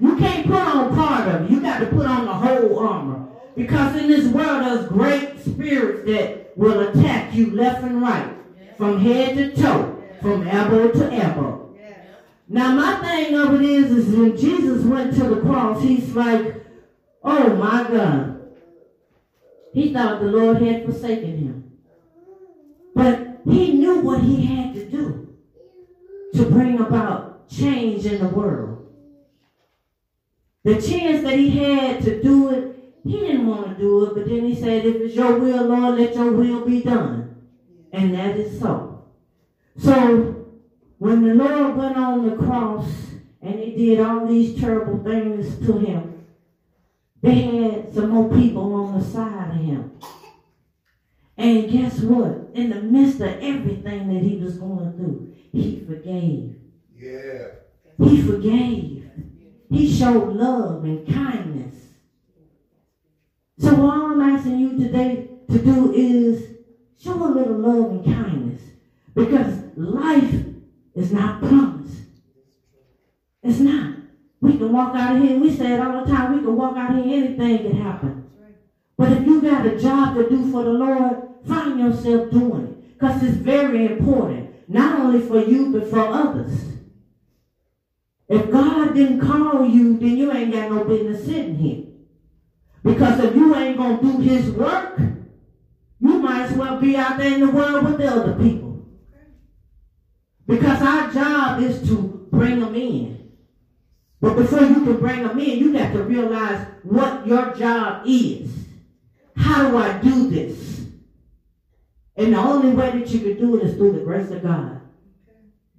You 0.00 0.16
can't 0.16 0.46
put 0.46 0.56
on 0.56 0.94
part 0.94 1.28
of 1.28 1.42
it. 1.42 1.50
You 1.50 1.60
got 1.60 1.80
to 1.80 1.86
put 1.86 2.06
on 2.06 2.24
the 2.24 2.32
whole 2.32 2.78
armor. 2.78 3.28
Because 3.54 3.96
in 3.96 4.08
this 4.08 4.26
world 4.32 4.64
there's 4.64 4.88
great 4.88 5.38
spirits 5.40 5.83
that 6.06 6.56
will 6.56 6.80
attack 6.88 7.34
you 7.34 7.50
left 7.50 7.82
and 7.82 8.00
right. 8.00 8.34
From 8.76 9.00
head 9.00 9.36
to 9.36 9.54
toe. 9.54 10.02
From 10.20 10.46
elbow 10.46 10.90
to 10.90 11.12
elbow. 11.12 11.76
Now 12.48 12.74
my 12.74 12.96
thing 12.96 13.34
of 13.34 13.54
it 13.54 13.62
is, 13.62 13.90
is 13.90 14.14
when 14.14 14.36
Jesus 14.36 14.84
went 14.84 15.14
to 15.14 15.24
the 15.24 15.40
cross, 15.40 15.82
he's 15.82 16.14
like, 16.14 16.64
oh 17.22 17.56
my 17.56 17.84
God. 17.84 18.34
He 19.72 19.92
thought 19.92 20.20
the 20.20 20.26
Lord 20.26 20.62
had 20.62 20.84
forsaken 20.84 21.38
him. 21.38 21.72
But 22.94 23.40
he 23.44 23.72
knew 23.72 24.00
what 24.00 24.20
he 24.20 24.46
had 24.46 24.74
to 24.74 24.88
do 24.88 25.34
to 26.34 26.44
bring 26.44 26.78
about 26.78 27.48
change 27.48 28.06
in 28.06 28.20
the 28.20 28.28
world. 28.28 28.86
The 30.62 30.80
chance 30.80 31.22
that 31.22 31.38
he 31.38 31.50
had 31.58 32.02
to 32.02 32.22
do 32.22 32.50
it, 32.50 32.73
he 33.04 33.20
didn't 33.20 33.46
want 33.46 33.68
to 33.68 33.74
do 33.74 34.06
it, 34.06 34.14
but 34.14 34.26
then 34.26 34.46
he 34.46 34.54
said, 34.54 34.86
if 34.86 34.96
it's 34.96 35.14
your 35.14 35.38
will, 35.38 35.64
Lord, 35.66 35.98
let 35.98 36.14
your 36.14 36.32
will 36.32 36.64
be 36.64 36.82
done. 36.82 37.36
And 37.92 38.14
that 38.14 38.36
is 38.36 38.58
so. 38.58 39.04
So 39.76 40.46
when 40.98 41.22
the 41.22 41.34
Lord 41.34 41.76
went 41.76 41.96
on 41.96 42.28
the 42.28 42.36
cross 42.36 42.88
and 43.42 43.60
he 43.60 43.76
did 43.76 44.00
all 44.00 44.26
these 44.26 44.58
terrible 44.58 45.04
things 45.04 45.58
to 45.66 45.78
him, 45.78 46.26
they 47.20 47.42
had 47.42 47.94
some 47.94 48.10
more 48.10 48.32
people 48.34 48.72
on 48.74 48.98
the 48.98 49.04
side 49.04 49.50
of 49.50 49.56
him. 49.56 49.92
And 51.36 51.70
guess 51.70 52.00
what? 52.00 52.50
In 52.54 52.70
the 52.70 52.80
midst 52.80 53.20
of 53.20 53.28
everything 53.40 54.14
that 54.14 54.22
he 54.22 54.36
was 54.36 54.56
going 54.56 54.92
through, 54.94 55.34
he 55.52 55.84
forgave. 55.86 56.56
Yeah. 56.96 57.48
He 57.98 58.22
forgave. 58.22 59.10
He 59.70 59.94
showed 59.94 60.36
love 60.36 60.84
and 60.84 61.06
kindness. 61.06 61.74
So 63.58 63.70
all 63.82 64.12
I'm 64.12 64.20
asking 64.20 64.58
you 64.58 64.78
today 64.78 65.28
to 65.50 65.58
do 65.58 65.92
is 65.94 66.56
show 67.00 67.12
a 67.12 67.30
little 67.30 67.58
love 67.58 67.90
and 67.92 68.04
kindness. 68.04 68.62
Because 69.14 69.60
life 69.76 70.44
is 70.94 71.12
not 71.12 71.40
promised. 71.40 71.98
It's 73.42 73.60
not. 73.60 73.96
We 74.40 74.58
can 74.58 74.72
walk 74.72 74.94
out 74.94 75.16
of 75.16 75.22
here, 75.22 75.38
we 75.38 75.54
say 75.54 75.74
it 75.74 75.80
all 75.80 76.04
the 76.04 76.10
time, 76.12 76.36
we 76.36 76.42
can 76.42 76.56
walk 76.56 76.76
out 76.76 76.98
of 76.98 77.04
here, 77.04 77.24
anything 77.24 77.58
can 77.58 77.80
happen. 77.80 78.30
But 78.96 79.12
if 79.12 79.26
you 79.26 79.40
got 79.40 79.66
a 79.66 79.78
job 79.78 80.16
to 80.16 80.28
do 80.28 80.50
for 80.50 80.64
the 80.64 80.70
Lord, 80.70 81.16
find 81.46 81.78
yourself 81.78 82.30
doing 82.30 82.64
it. 82.64 82.98
Because 82.98 83.22
it's 83.22 83.36
very 83.36 83.86
important. 83.86 84.68
Not 84.68 85.00
only 85.00 85.26
for 85.26 85.40
you, 85.40 85.72
but 85.72 85.88
for 85.88 86.00
others. 86.00 86.52
If 88.28 88.50
God 88.50 88.94
didn't 88.94 89.20
call 89.20 89.66
you, 89.68 89.96
then 89.98 90.16
you 90.16 90.32
ain't 90.32 90.52
got 90.52 90.70
no 90.70 90.84
business 90.84 91.24
sitting 91.24 91.56
here. 91.56 91.93
Because 92.84 93.18
if 93.24 93.34
you 93.34 93.54
ain't 93.56 93.78
going 93.78 93.98
to 93.98 94.02
do 94.04 94.18
his 94.18 94.50
work, 94.50 94.98
you 94.98 96.18
might 96.18 96.42
as 96.42 96.52
well 96.52 96.78
be 96.78 96.96
out 96.96 97.16
there 97.16 97.32
in 97.32 97.40
the 97.40 97.50
world 97.50 97.84
with 97.84 97.98
the 97.98 98.06
other 98.06 98.34
people. 98.34 98.86
Because 100.46 100.82
our 100.82 101.10
job 101.10 101.62
is 101.62 101.88
to 101.88 102.28
bring 102.30 102.60
them 102.60 102.74
in. 102.74 103.32
But 104.20 104.36
before 104.36 104.60
you 104.60 104.84
can 104.84 104.98
bring 104.98 105.22
them 105.22 105.38
in, 105.38 105.58
you 105.58 105.72
have 105.72 105.94
to 105.94 106.02
realize 106.02 106.66
what 106.82 107.26
your 107.26 107.54
job 107.54 108.02
is. 108.06 108.50
How 109.34 109.70
do 109.70 109.78
I 109.78 109.98
do 109.98 110.28
this? 110.28 110.86
And 112.16 112.34
the 112.34 112.38
only 112.38 112.74
way 112.74 112.98
that 112.98 113.08
you 113.08 113.20
can 113.20 113.38
do 113.38 113.56
it 113.56 113.64
is 113.64 113.76
through 113.76 113.92
the 113.92 114.04
grace 114.04 114.30
of 114.30 114.42
God. 114.42 114.82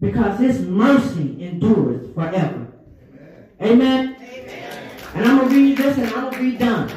Because 0.02 0.40
his 0.40 0.60
mercy 0.62 1.38
endures 1.40 2.14
forever. 2.14 2.68
Amen. 3.62 3.62
Amen. 3.62 4.15
And 5.16 5.24
I'm 5.24 5.38
going 5.38 5.50
to 5.50 5.56
read 5.56 5.78
this 5.78 5.98
and 5.98 6.08
I'm 6.08 6.30
going 6.30 6.34
to 6.34 6.40
be 6.40 6.58
done. 6.58 6.92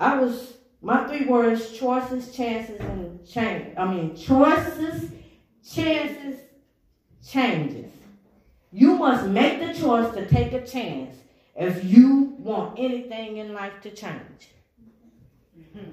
I 0.00 0.18
was, 0.18 0.54
my 0.82 1.06
three 1.06 1.26
words, 1.26 1.70
choices, 1.78 2.34
chances, 2.34 2.80
and 2.80 3.24
change. 3.24 3.76
I 3.78 3.84
mean, 3.84 4.16
choices, 4.16 5.12
chances, 5.64 6.40
changes. 7.24 7.92
You 8.72 8.96
must 8.96 9.26
make 9.28 9.60
the 9.60 9.80
choice 9.80 10.12
to 10.14 10.26
take 10.26 10.54
a 10.54 10.66
chance 10.66 11.16
if 11.54 11.84
you 11.84 12.34
want 12.38 12.76
anything 12.76 13.36
in 13.36 13.54
life 13.54 13.80
to 13.82 13.90
change. 13.90 14.50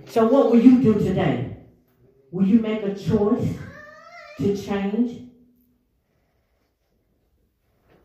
So, 0.07 0.25
what 0.25 0.51
will 0.51 0.60
you 0.60 0.81
do 0.81 0.95
today? 0.95 1.55
Will 2.31 2.47
you 2.47 2.60
make 2.60 2.81
a 2.81 2.95
choice 2.95 3.47
to 4.39 4.57
change? 4.57 5.27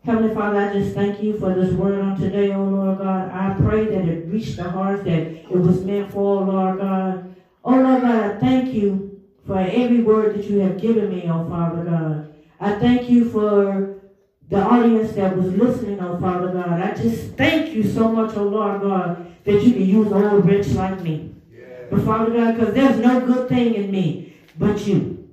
Heavenly 0.05 0.35
Father, 0.35 0.59
I 0.59 0.73
just 0.73 0.97
thank 0.97 1.23
you 1.23 1.39
for 1.39 1.55
this 1.55 1.73
word 1.75 2.01
on 2.01 2.19
today, 2.19 2.53
oh 2.53 2.65
Lord 2.65 2.99
God. 2.99 3.31
I 3.31 3.55
pray 3.55 3.85
that 3.85 4.09
it 4.09 4.27
reached 4.27 4.57
the 4.57 4.69
hearts 4.69 5.05
that 5.05 5.21
it 5.21 5.51
was 5.51 5.85
meant 5.85 6.11
for, 6.11 6.41
oh 6.41 6.45
Lord 6.45 6.81
God. 6.81 7.37
Oh 7.65 7.77
Lord 7.77 8.03
God, 8.03 8.25
I 8.25 8.39
thank 8.39 8.75
you 8.75 9.23
for 9.47 9.59
every 9.59 10.03
word 10.03 10.37
that 10.37 10.45
you 10.47 10.59
have 10.59 10.81
given 10.81 11.09
me, 11.09 11.31
oh 11.31 11.49
Father 11.49 11.85
God. 11.85 12.35
I 12.59 12.81
thank 12.81 13.09
you 13.09 13.31
for 13.31 14.01
the 14.49 14.61
audience 14.61 15.13
that 15.13 15.37
was 15.37 15.53
listening, 15.53 16.01
oh 16.01 16.19
Father 16.19 16.49
God. 16.49 16.81
I 16.81 16.95
just 16.95 17.35
thank 17.35 17.73
you 17.73 17.85
so 17.85 18.11
much, 18.11 18.37
oh 18.37 18.43
Lord 18.43 18.81
God, 18.81 19.33
that 19.45 19.63
you 19.63 19.73
can 19.73 19.87
use 19.87 20.11
an 20.11 20.25
old 20.25 20.45
rich 20.47 20.67
like 20.71 21.01
me. 21.01 21.33
Yeah. 21.49 21.67
But 21.93 22.05
Father 22.05 22.33
God, 22.33 22.57
because 22.57 22.75
there's 22.75 22.99
no 22.99 23.21
good 23.21 23.49
thing 23.49 23.75
in 23.75 23.93
me 23.93 24.37
but 24.59 24.85
you. 24.85 25.29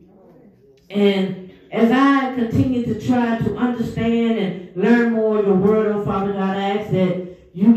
And 0.92 1.39
as 1.72 1.92
I 1.92 2.34
continue 2.34 2.84
to 2.86 3.06
try 3.06 3.38
to 3.38 3.56
understand 3.56 4.40
and 4.40 4.76
learn 4.76 5.14
more 5.14 5.40
of 5.40 5.46
your 5.46 5.56
word, 5.56 5.96
oh 5.96 6.04
Father 6.04 6.34
God, 6.34 6.58
I 6.58 6.70
ask 6.78 6.92
that 6.92 7.38
you 7.54 7.76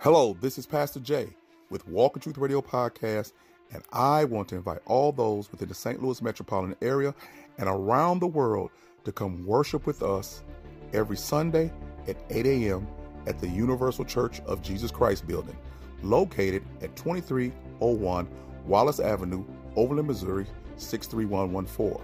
Hello, 0.00 0.36
this 0.40 0.58
is 0.58 0.66
Pastor 0.66 0.98
Jay 0.98 1.28
with 1.70 1.86
Walk 1.86 2.16
in 2.16 2.22
Truth 2.22 2.38
Radio 2.38 2.60
Podcast, 2.60 3.32
and 3.72 3.84
I 3.92 4.24
want 4.24 4.48
to 4.48 4.56
invite 4.56 4.80
all 4.86 5.12
those 5.12 5.50
within 5.52 5.68
the 5.68 5.74
St. 5.74 6.02
Louis 6.02 6.20
metropolitan 6.20 6.76
area 6.82 7.14
and 7.58 7.68
around 7.68 8.18
the 8.18 8.26
world 8.26 8.70
to 9.04 9.12
come 9.12 9.46
worship 9.46 9.86
with 9.86 10.02
us 10.02 10.42
every 10.92 11.16
Sunday 11.16 11.72
at 12.08 12.16
8 12.28 12.46
a.m 12.46 12.88
at 13.26 13.38
the 13.38 13.48
Universal 13.48 14.04
Church 14.04 14.40
of 14.40 14.62
Jesus 14.62 14.90
Christ 14.90 15.26
building, 15.26 15.56
located 16.02 16.64
at 16.82 16.94
2301 16.96 18.28
Wallace 18.66 19.00
Avenue, 19.00 19.44
Overland, 19.76 20.08
Missouri 20.08 20.46
63114. 20.76 22.00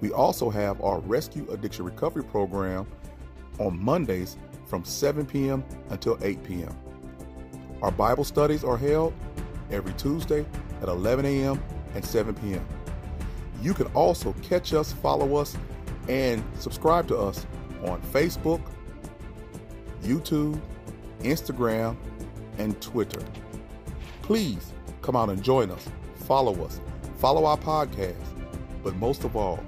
We 0.00 0.12
also 0.12 0.50
have 0.50 0.80
our 0.80 1.00
Rescue 1.00 1.48
Addiction 1.50 1.84
Recovery 1.84 2.24
Program 2.24 2.86
on 3.58 3.78
Mondays 3.78 4.36
from 4.66 4.84
7 4.84 5.26
p.m. 5.26 5.64
until 5.90 6.18
8 6.22 6.42
p.m. 6.44 6.76
Our 7.82 7.90
Bible 7.90 8.24
studies 8.24 8.64
are 8.64 8.76
held 8.76 9.12
every 9.70 9.92
Tuesday 9.94 10.44
at 10.80 10.88
11 10.88 11.24
a.m. 11.24 11.62
and 11.94 12.04
7 12.04 12.34
p.m. 12.34 12.66
You 13.60 13.74
can 13.74 13.86
also 13.88 14.34
catch 14.42 14.74
us, 14.74 14.92
follow 14.92 15.36
us, 15.36 15.56
and 16.08 16.42
subscribe 16.58 17.06
to 17.08 17.16
us 17.16 17.46
on 17.84 18.00
Facebook, 18.02 18.60
YouTube, 20.02 20.60
Instagram, 21.20 21.96
and 22.58 22.80
Twitter. 22.80 23.22
Please 24.22 24.72
come 25.00 25.16
out 25.16 25.28
and 25.30 25.42
join 25.42 25.70
us. 25.70 25.88
Follow 26.26 26.64
us. 26.64 26.80
Follow 27.18 27.44
our 27.44 27.56
podcast. 27.56 28.16
But 28.82 28.96
most 28.96 29.24
of 29.24 29.36
all, 29.36 29.64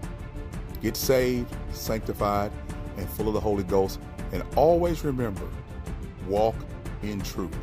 get 0.82 0.96
saved, 0.96 1.54
sanctified, 1.72 2.50
and 2.96 3.08
full 3.08 3.28
of 3.28 3.34
the 3.34 3.40
Holy 3.40 3.64
Ghost. 3.64 4.00
And 4.32 4.42
always 4.56 5.04
remember, 5.04 5.48
walk 6.28 6.56
in 7.02 7.20
truth. 7.20 7.56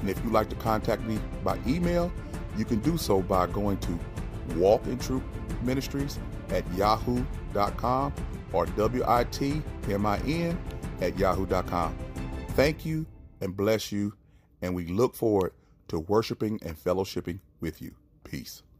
And 0.00 0.08
if 0.08 0.22
you'd 0.22 0.32
like 0.32 0.48
to 0.50 0.56
contact 0.56 1.02
me 1.02 1.18
by 1.42 1.58
email, 1.66 2.12
you 2.56 2.64
can 2.64 2.78
do 2.80 2.96
so 2.96 3.22
by 3.22 3.46
going 3.46 3.78
to 3.78 3.98
Walk 4.56 4.86
in 4.86 4.98
Truth 4.98 5.22
Ministries 5.62 6.18
at 6.50 6.64
yahoo.com 6.74 8.12
or 8.52 8.66
W-I-T-M-I-N 8.66 10.58
at 11.00 11.18
yahoo.com. 11.18 11.96
Thank 12.50 12.84
you 12.84 13.06
and 13.40 13.56
bless 13.56 13.92
you, 13.92 14.14
and 14.62 14.74
we 14.74 14.86
look 14.86 15.14
forward 15.14 15.52
to 15.88 16.00
worshiping 16.00 16.60
and 16.64 16.76
fellowshipping 16.76 17.40
with 17.60 17.80
you. 17.80 17.94
Peace. 18.24 18.62